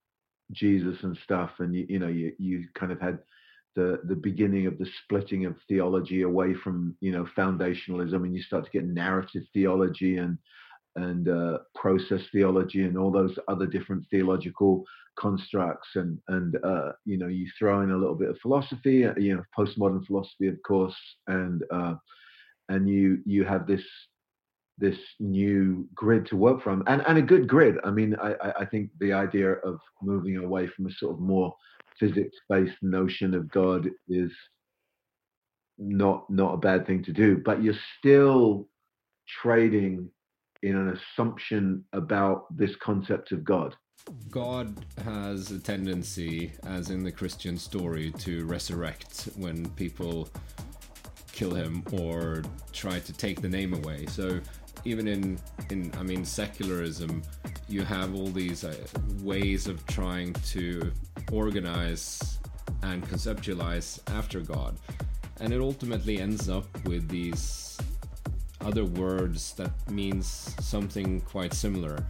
Jesus 0.51 0.97
and 1.03 1.17
stuff, 1.23 1.51
and 1.59 1.75
you 1.75 1.85
you 1.89 1.99
know 1.99 2.07
you 2.07 2.33
you 2.37 2.65
kind 2.75 2.91
of 2.91 3.01
had 3.01 3.19
the 3.75 3.99
the 4.05 4.15
beginning 4.15 4.67
of 4.67 4.77
the 4.77 4.87
splitting 5.03 5.45
of 5.45 5.55
theology 5.67 6.21
away 6.21 6.53
from 6.53 6.95
you 7.01 7.11
know 7.11 7.27
foundationalism, 7.37 8.23
and 8.23 8.35
you 8.35 8.41
start 8.41 8.65
to 8.65 8.71
get 8.71 8.85
narrative 8.85 9.43
theology 9.53 10.17
and 10.17 10.37
and 10.97 11.29
uh, 11.29 11.59
process 11.75 12.21
theology 12.31 12.83
and 12.83 12.97
all 12.97 13.11
those 13.11 13.37
other 13.47 13.67
different 13.67 14.03
theological 14.11 14.83
constructs 15.17 15.87
and 15.95 16.19
and 16.27 16.57
uh, 16.63 16.91
you 17.05 17.17
know 17.17 17.27
you 17.27 17.47
throw 17.57 17.81
in 17.81 17.91
a 17.91 17.97
little 17.97 18.15
bit 18.15 18.29
of 18.29 18.37
philosophy 18.41 19.05
uh, 19.05 19.13
you 19.17 19.35
know 19.35 19.43
postmodern 19.57 20.05
philosophy 20.05 20.47
of 20.47 20.61
course 20.65 20.95
and 21.27 21.63
uh, 21.71 21.93
and 22.69 22.89
you 22.89 23.19
you 23.25 23.43
have 23.43 23.65
this 23.65 23.83
this 24.79 24.97
new 25.19 25.87
grid 25.95 26.25
to 26.27 26.35
work 26.35 26.61
from 26.61 26.83
and 26.87 27.01
and 27.07 27.17
a 27.17 27.21
good 27.21 27.47
grid. 27.47 27.75
I 27.83 27.91
mean 27.91 28.15
i 28.21 28.35
i 28.59 28.65
think 28.65 28.89
the 28.99 29.13
idea 29.13 29.53
of 29.53 29.79
moving 30.01 30.37
away 30.37 30.67
from 30.67 30.87
a 30.87 30.91
sort 30.91 31.13
of 31.13 31.19
more 31.19 31.55
physics 31.99 32.37
based 32.49 32.77
notion 32.81 33.33
of 33.33 33.49
god 33.49 33.89
is 34.07 34.31
not 35.79 36.29
not 36.29 36.53
a 36.53 36.57
bad 36.57 36.85
thing 36.85 37.03
to 37.03 37.11
do 37.11 37.41
but 37.43 37.63
you're 37.63 37.83
still 37.97 38.67
trading 39.41 40.09
in 40.63 40.75
an 40.75 40.97
assumption 40.97 41.83
about 41.93 42.45
this 42.55 42.71
concept 42.81 43.31
of 43.31 43.43
God. 43.43 43.75
God 44.29 44.73
has 45.03 45.51
a 45.51 45.59
tendency, 45.59 46.53
as 46.65 46.89
in 46.89 47.03
the 47.03 47.11
Christian 47.11 47.57
story, 47.57 48.11
to 48.19 48.45
resurrect 48.45 49.29
when 49.35 49.69
people 49.71 50.29
kill 51.31 51.53
him 51.53 51.83
or 51.91 52.43
try 52.71 52.99
to 52.99 53.13
take 53.13 53.41
the 53.41 53.49
name 53.49 53.73
away. 53.73 54.05
So 54.07 54.39
even 54.85 55.07
in 55.07 55.39
in 55.69 55.91
I 55.97 56.03
mean 56.03 56.23
secularism, 56.23 57.21
you 57.67 57.83
have 57.83 58.15
all 58.15 58.27
these 58.27 58.63
uh, 58.63 58.75
ways 59.21 59.67
of 59.67 59.85
trying 59.87 60.33
to 60.55 60.91
organize 61.31 62.39
and 62.83 63.05
conceptualize 63.07 63.99
after 64.13 64.39
God, 64.39 64.77
and 65.41 65.51
it 65.51 65.61
ultimately 65.61 66.19
ends 66.19 66.49
up 66.49 66.67
with 66.85 67.09
these 67.09 67.77
other 68.67 68.83
words 68.83 69.53
that 69.53 69.71
means 69.89 70.53
something 70.59 71.21
quite 71.21 71.53
similar. 71.53 72.03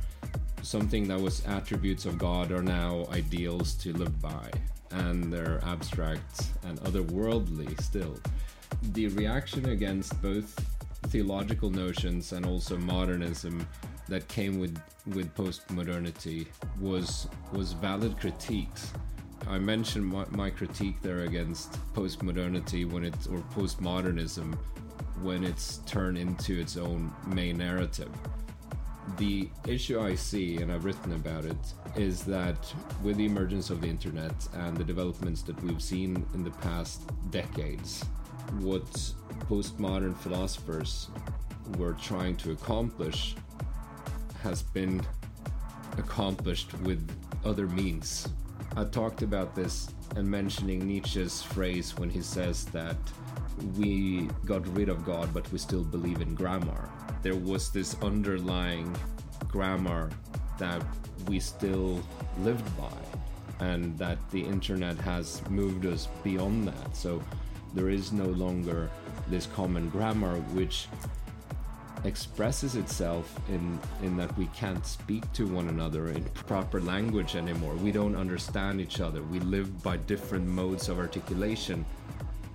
Something 0.63 1.07
that 1.07 1.21
was 1.21 1.45
attributes 1.45 2.05
of 2.05 2.17
God 2.17 2.51
are 2.51 2.63
now 2.63 3.05
ideals 3.11 3.75
to 3.75 3.93
live 3.93 4.19
by, 4.19 4.49
and 4.89 5.31
they're 5.31 5.61
abstract 5.63 6.47
and 6.65 6.79
otherworldly 6.79 7.79
still. 7.79 8.17
The 8.93 9.07
reaction 9.09 9.69
against 9.69 10.19
both 10.19 10.59
theological 11.07 11.69
notions 11.69 12.33
and 12.33 12.43
also 12.43 12.75
modernism 12.75 13.65
that 14.07 14.27
came 14.27 14.59
with 14.59 14.75
with 15.05 15.33
postmodernity 15.35 16.47
was 16.81 17.27
was 17.53 17.73
valid 17.73 18.19
critiques. 18.19 18.93
I 19.47 19.59
mentioned 19.59 20.05
my, 20.05 20.25
my 20.31 20.49
critique 20.49 21.01
there 21.03 21.21
against 21.21 21.71
postmodernity 21.93 22.91
when 22.91 23.05
it 23.05 23.15
or 23.31 23.39
postmodernism 23.55 24.57
when 25.21 25.43
it's 25.43 25.77
turned 25.85 26.17
into 26.17 26.59
its 26.59 26.77
own 26.77 27.11
main 27.25 27.57
narrative. 27.57 28.09
The 29.17 29.49
issue 29.65 30.01
I 30.01 30.15
see, 30.15 30.57
and 30.57 30.71
I've 30.71 30.83
written 30.83 31.13
about 31.13 31.45
it, 31.45 31.57
is 31.95 32.23
that 32.25 32.73
with 33.01 33.17
the 33.17 33.25
emergence 33.25 33.69
of 33.69 33.81
the 33.81 33.87
internet 33.87 34.33
and 34.53 34.75
the 34.75 34.83
developments 34.83 35.41
that 35.43 35.61
we've 35.63 35.81
seen 35.81 36.25
in 36.33 36.43
the 36.43 36.51
past 36.51 37.01
decades, 37.31 38.03
what 38.59 38.85
postmodern 39.49 40.15
philosophers 40.17 41.07
were 41.77 41.93
trying 41.93 42.35
to 42.37 42.51
accomplish 42.51 43.35
has 44.43 44.61
been 44.61 45.01
accomplished 45.97 46.73
with 46.81 47.09
other 47.43 47.67
means. 47.67 48.27
I 48.75 48.83
talked 48.83 49.21
about 49.21 49.55
this 49.55 49.89
and 50.15 50.29
mentioning 50.29 50.85
Nietzsche's 50.87 51.41
phrase 51.41 51.97
when 51.97 52.09
he 52.09 52.21
says 52.21 52.65
that 52.65 52.97
we 53.77 54.29
got 54.45 54.67
rid 54.75 54.89
of 54.89 55.05
God, 55.05 55.33
but 55.33 55.51
we 55.51 55.57
still 55.57 55.83
believe 55.83 56.21
in 56.21 56.35
grammar. 56.35 56.89
There 57.21 57.35
was 57.35 57.71
this 57.71 57.95
underlying 58.01 58.95
grammar 59.47 60.09
that 60.59 60.83
we 61.27 61.39
still 61.39 62.01
lived 62.39 62.65
by. 62.77 62.91
and 63.59 63.97
that 63.97 64.19
the 64.29 64.41
internet 64.41 64.97
has 64.99 65.41
moved 65.49 65.85
us 65.85 66.07
beyond 66.23 66.67
that. 66.67 66.95
So 66.95 67.23
there 67.73 67.89
is 67.89 68.11
no 68.11 68.25
longer 68.25 68.89
this 69.27 69.47
common 69.47 69.89
grammar 69.89 70.35
which 70.53 70.87
expresses 72.03 72.75
itself 72.75 73.35
in 73.49 73.79
in 74.03 74.15
that 74.17 74.35
we 74.37 74.45
can't 74.47 74.85
speak 74.85 75.23
to 75.33 75.47
one 75.47 75.67
another 75.69 76.09
in 76.09 76.23
proper 76.45 76.79
language 76.79 77.35
anymore. 77.35 77.73
We 77.75 77.91
don't 77.91 78.15
understand 78.15 78.79
each 78.79 79.01
other. 79.01 79.23
We 79.23 79.39
live 79.39 79.81
by 79.81 79.97
different 79.97 80.45
modes 80.45 80.87
of 80.89 80.99
articulation 80.99 81.85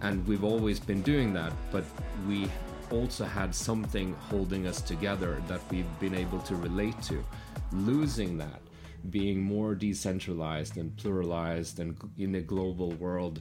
and 0.03 0.27
we've 0.27 0.45
always 0.45 0.81
been 0.81 1.01
doing 1.03 1.33
that, 1.33 1.53
but 1.71 1.85
we 2.29 2.51
also 2.91 3.25
had 3.25 3.55
something 3.55 4.15
holding 4.15 4.67
us 4.67 4.81
together 4.81 5.41
that 5.49 5.61
we've 5.71 5.87
been 6.01 6.15
able 6.15 6.41
to 6.41 6.57
relate 6.57 7.01
to. 7.03 7.25
Losing 7.73 8.37
that, 8.39 8.61
being 9.11 9.41
more 9.41 9.75
decentralized 9.75 10.77
and 10.77 10.95
pluralized 10.97 11.79
and 11.79 11.97
in 12.19 12.35
a 12.35 12.41
global 12.41 12.91
world, 12.93 13.41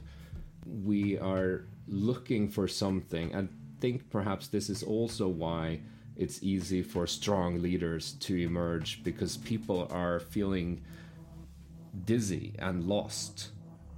we 0.84 1.18
are 1.18 1.66
looking 1.88 2.48
for 2.48 2.68
something. 2.68 3.34
I 3.34 3.48
think 3.80 4.08
perhaps 4.10 4.48
this 4.48 4.70
is 4.70 4.82
also 4.82 5.28
why 5.28 5.80
it's 6.16 6.42
easy 6.42 6.82
for 6.82 7.06
strong 7.06 7.60
leaders 7.60 8.12
to 8.20 8.36
emerge 8.36 9.02
because 9.02 9.36
people 9.38 9.88
are 9.90 10.20
feeling 10.20 10.82
dizzy 12.04 12.54
and 12.58 12.84
lost 12.84 13.50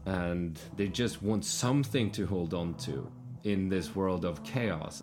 and 0.07 0.59
they 0.77 0.89
just 0.89 1.23
want 1.23 1.45
something 1.45 2.11
to 2.11 2.27
hold 2.27 2.55
on 2.55 2.75
to 2.75 3.11
in 3.45 3.69
this 3.69 3.95
world 3.95 4.25
of 4.25 4.43
chaos 4.45 5.03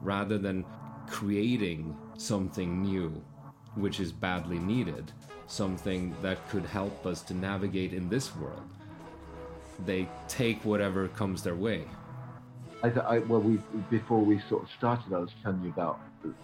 rather 0.00 0.38
than 0.38 0.64
creating 1.08 1.96
something 2.16 2.82
new 2.82 3.22
which 3.74 4.00
is 4.00 4.12
badly 4.12 4.58
needed 4.58 5.12
something 5.46 6.14
that 6.22 6.48
could 6.48 6.64
help 6.64 7.06
us 7.06 7.22
to 7.22 7.34
navigate 7.34 7.92
in 7.92 8.08
this 8.08 8.34
world 8.36 8.62
they 9.84 10.08
take 10.28 10.64
whatever 10.64 11.08
comes 11.08 11.42
their 11.42 11.54
way 11.54 11.84
I, 12.82 12.88
I, 12.88 13.18
well, 13.20 13.40
we 13.40 13.58
before 13.90 14.20
we 14.20 14.40
sort 14.48 14.64
of 14.64 14.68
started, 14.76 15.12
I 15.12 15.18
was 15.18 15.30
telling 15.42 15.62
you 15.62 15.70
about 15.70 16.00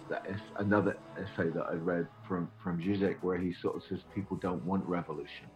that 0.09 0.25
another 0.57 0.97
essay 1.17 1.49
that 1.49 1.65
I 1.69 1.73
read 1.73 2.07
from 2.27 2.49
from 2.63 2.81
Zizek, 2.81 3.17
where 3.21 3.37
he 3.37 3.53
sort 3.61 3.75
of 3.75 3.83
says 3.87 3.99
people 4.15 4.37
don't 4.37 4.63
want 4.65 4.83
revolution. 4.85 5.47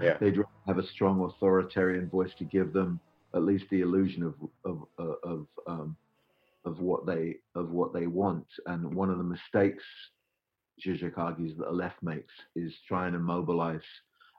Yeah. 0.00 0.16
They'd 0.20 0.38
have 0.66 0.78
a 0.78 0.86
strong 0.88 1.20
authoritarian 1.22 2.08
voice 2.08 2.32
to 2.38 2.44
give 2.44 2.72
them 2.72 3.00
at 3.34 3.42
least 3.42 3.64
the 3.70 3.80
illusion 3.80 4.22
of 4.22 4.34
of 4.64 4.86
of 5.22 5.46
um, 5.66 5.96
of 6.64 6.80
what 6.80 7.06
they 7.06 7.36
of 7.54 7.70
what 7.70 7.92
they 7.92 8.06
want. 8.06 8.46
And 8.66 8.94
one 8.94 9.10
of 9.10 9.18
the 9.18 9.24
mistakes 9.24 9.84
Zizek 10.84 11.16
argues 11.16 11.56
that 11.56 11.66
the 11.66 11.72
left 11.72 12.02
makes 12.02 12.32
is 12.54 12.72
trying 12.86 13.12
to 13.12 13.18
mobilize 13.18 13.80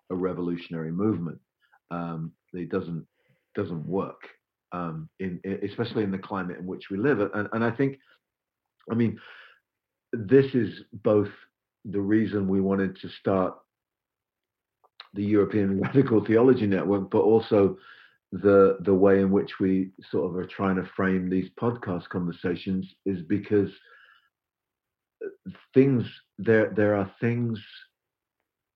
a 0.10 0.16
revolutionary 0.16 0.92
movement. 0.92 1.40
Um, 1.92 2.32
it 2.54 2.70
doesn't 2.70 3.06
doesn't 3.56 3.88
work 3.88 4.22
um, 4.72 5.10
in, 5.20 5.40
especially 5.64 6.04
in 6.04 6.12
the 6.12 6.18
climate 6.18 6.58
in 6.60 6.66
which 6.66 6.90
we 6.90 6.98
live. 6.98 7.20
And, 7.20 7.48
and 7.54 7.64
I 7.64 7.72
think, 7.72 7.98
I 8.92 8.96
mean, 8.96 9.20
this 10.14 10.54
is 10.54 10.82
both 11.04 11.30
the 11.86 12.02
reason 12.02 12.48
we 12.48 12.62
wanted 12.62 13.00
to 13.02 13.10
start 13.20 13.56
the 15.18 15.24
European 15.24 15.82
Radical 15.88 16.24
Theology 16.24 16.68
Network, 16.68 17.12
but 17.12 17.22
also 17.22 17.78
the 18.32 18.78
the 18.82 18.94
way 18.94 19.20
in 19.22 19.32
which 19.32 19.60
we 19.60 19.90
sort 20.12 20.30
of 20.30 20.38
are 20.38 20.46
trying 20.46 20.76
to 20.76 20.90
frame 20.96 21.30
these 21.30 21.50
podcast 21.60 22.08
conversations 22.10 22.86
is 23.06 23.22
because 23.24 23.70
things 25.74 26.04
there 26.38 26.72
there 26.76 26.96
are 26.96 27.12
things 27.20 27.60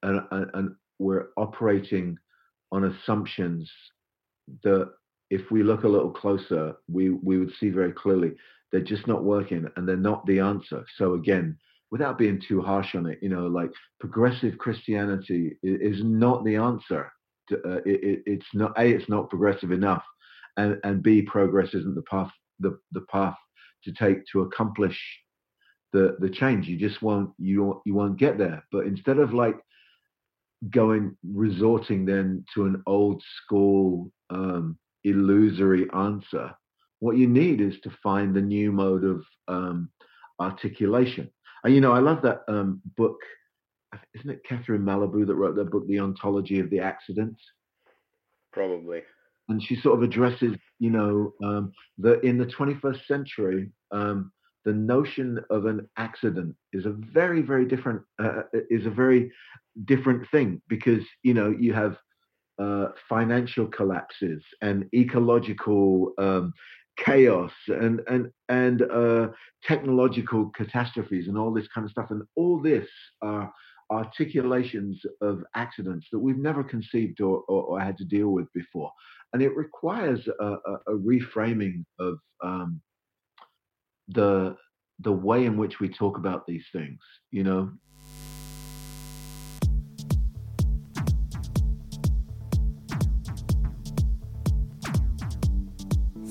and, 0.04 0.22
and 0.32 0.76
we're 1.00 1.28
operating 1.38 2.18
on 2.72 2.86
assumptions 2.86 3.70
that 4.64 4.90
if 5.30 5.52
we 5.52 5.64
look 5.64 5.84
a 5.84 5.88
little 5.88 6.12
closer, 6.12 6.74
we 6.90 7.10
we 7.10 7.38
would 7.38 7.54
see 7.60 7.70
very 7.70 7.92
clearly 7.92 8.32
they're 8.72 8.82
just 8.82 9.06
not 9.06 9.24
working 9.24 9.68
and 9.76 9.88
they're 9.88 9.98
not 9.98 10.26
the 10.26 10.40
answer. 10.40 10.86
So 10.98 11.16
again, 11.16 11.58
without 11.92 12.18
being 12.18 12.42
too 12.48 12.62
harsh 12.62 12.96
on 12.96 13.06
it, 13.06 13.20
you 13.22 13.30
know, 13.30 13.48
like 13.48 13.72
progressive 14.00 14.58
Christianity 14.58 15.58
is, 15.62 16.04
not 16.04 16.44
the 16.46 16.56
answer. 16.56 17.12
To, 17.50 17.58
uh, 17.58 17.82
it, 17.86 18.04
it, 18.04 18.24
it's 18.26 18.46
not 18.54 18.72
a, 18.78 18.88
it's 18.88 19.10
not 19.10 19.30
progressive 19.30 19.72
enough, 19.72 20.04
and 20.58 20.80
and 20.84 21.04
b, 21.04 21.22
progress 21.22 21.74
isn't 21.74 21.96
the 21.96 22.04
path 22.04 22.32
the 22.60 22.80
the 22.92 23.02
path 23.12 23.36
to 23.84 23.92
take 23.92 24.26
to 24.32 24.42
accomplish 24.42 25.00
the 25.92 26.16
the 26.20 26.30
change. 26.30 26.68
You 26.68 26.78
just 26.78 27.02
won't 27.02 27.32
you 27.38 27.64
won't, 27.64 27.82
you 27.86 27.94
won't 27.94 28.18
get 28.18 28.38
there. 28.38 28.64
But 28.72 28.86
instead 28.86 29.18
of 29.18 29.34
like 29.34 29.56
going 30.70 31.18
resorting 31.34 32.06
then 32.06 32.46
to 32.54 32.66
an 32.66 32.84
old 32.86 33.22
school 33.38 34.12
um, 34.30 34.78
illusory 35.04 35.88
answer. 35.94 36.52
What 37.00 37.18
you 37.18 37.28
need 37.28 37.62
is 37.62 37.80
to 37.82 37.92
find 38.04 38.34
the 38.34 38.42
new 38.42 38.72
mode 38.72 39.04
of 39.04 39.24
um, 39.48 39.90
articulation. 40.40 41.32
And 41.64 41.74
you 41.74 41.82
know, 41.82 41.92
I 41.92 42.00
love 42.00 42.22
that 42.24 42.42
um, 42.48 42.82
book. 42.98 43.18
Isn't 44.16 44.30
it 44.30 44.44
Catherine 44.48 44.84
Malabou 44.84 45.28
that 45.28 45.36
wrote 45.36 45.56
that 45.56 45.70
book, 45.70 45.86
The 45.88 46.00
Ontology 46.00 46.60
of 46.60 46.70
the 46.70 46.80
Accidents? 46.80 47.42
Probably. 48.54 49.02
And 49.50 49.62
she 49.62 49.76
sort 49.76 49.98
of 49.98 50.04
addresses, 50.04 50.56
you 50.80 50.90
know, 50.90 51.34
um, 51.44 51.74
that 51.98 52.24
in 52.24 52.38
the 52.38 52.46
21st 52.46 53.06
century, 53.06 53.70
um, 53.92 54.32
the 54.64 54.74
notion 54.74 55.40
of 55.50 55.66
an 55.66 55.90
accident 55.98 56.56
is 56.72 56.86
a 56.86 56.92
very, 56.92 57.42
very 57.42 57.66
different 57.66 58.02
uh, 58.22 58.44
is 58.70 58.86
a 58.86 58.92
very 58.92 59.32
different 59.86 60.30
thing 60.30 60.62
because 60.68 61.04
you 61.24 61.34
know 61.34 61.54
you 61.58 61.74
have 61.74 61.98
uh, 62.60 62.90
financial 63.10 63.66
collapses 63.66 64.44
and 64.62 64.86
ecological 64.94 66.14
um, 66.20 66.54
chaos 66.98 67.52
and 67.68 68.02
and 68.08 68.32
and 68.50 68.84
uh, 68.84 69.30
technological 69.64 70.50
catastrophes 70.56 71.28
and 71.28 71.38
all 71.38 71.54
this 71.54 71.68
kind 71.74 71.86
of 71.86 71.92
stuff. 71.92 72.12
And 72.12 72.24
all 72.36 72.62
this 72.62 72.88
are 73.22 73.52
articulations 73.90 75.02
of 75.22 75.44
accidents 75.56 76.08
that 76.12 76.20
we've 76.20 76.38
never 76.38 76.64
conceived 76.64 77.20
or, 77.20 77.44
or, 77.50 77.64
or 77.64 77.80
had 77.80 77.98
to 77.98 78.06
deal 78.06 78.30
with 78.30 78.52
before. 78.54 78.90
And 79.34 79.42
it 79.42 79.54
requires 79.56 80.26
a, 80.40 80.46
a, 80.46 80.74
a 80.88 80.98
reframing 80.98 81.84
of 82.00 82.18
um, 82.42 82.82
the 84.08 84.56
the 85.00 85.12
way 85.12 85.46
in 85.46 85.58
which 85.58 85.80
we 85.80 85.90
talk 85.90 86.18
about 86.18 86.46
these 86.46 86.66
things 86.72 87.00
you 87.32 87.44
know 87.44 87.72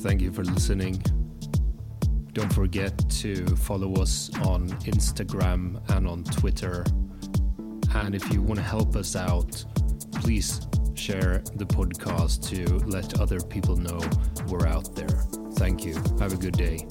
Thank 0.01 0.23
you 0.23 0.33
for 0.33 0.45
listening. 0.45 1.03
Don't 2.33 2.53
forget 2.53 2.97
to 3.21 3.45
follow 3.57 3.93
us 3.95 4.31
on 4.45 4.69
Instagram 4.87 5.79
and 5.91 6.09
on 6.09 6.25
Twitter. 6.25 6.87
And 7.95 8.15
if 8.15 8.33
you 8.33 8.41
want 8.41 8.57
to 8.57 8.65
help 8.65 8.97
us 8.97 9.15
out, 9.15 9.63
please 10.13 10.67
share 10.95 11.43
the 11.57 11.67
podcast 11.67 12.49
to 12.49 12.79
let 12.87 13.21
other 13.21 13.41
people 13.41 13.77
know 13.77 14.01
we're 14.49 14.67
out 14.67 14.95
there. 14.95 15.25
Thank 15.55 15.85
you. 15.85 15.95
Have 16.19 16.33
a 16.33 16.37
good 16.37 16.57
day. 16.57 16.87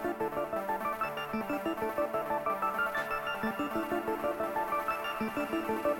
Thank 0.00 0.20
you. 5.86 5.97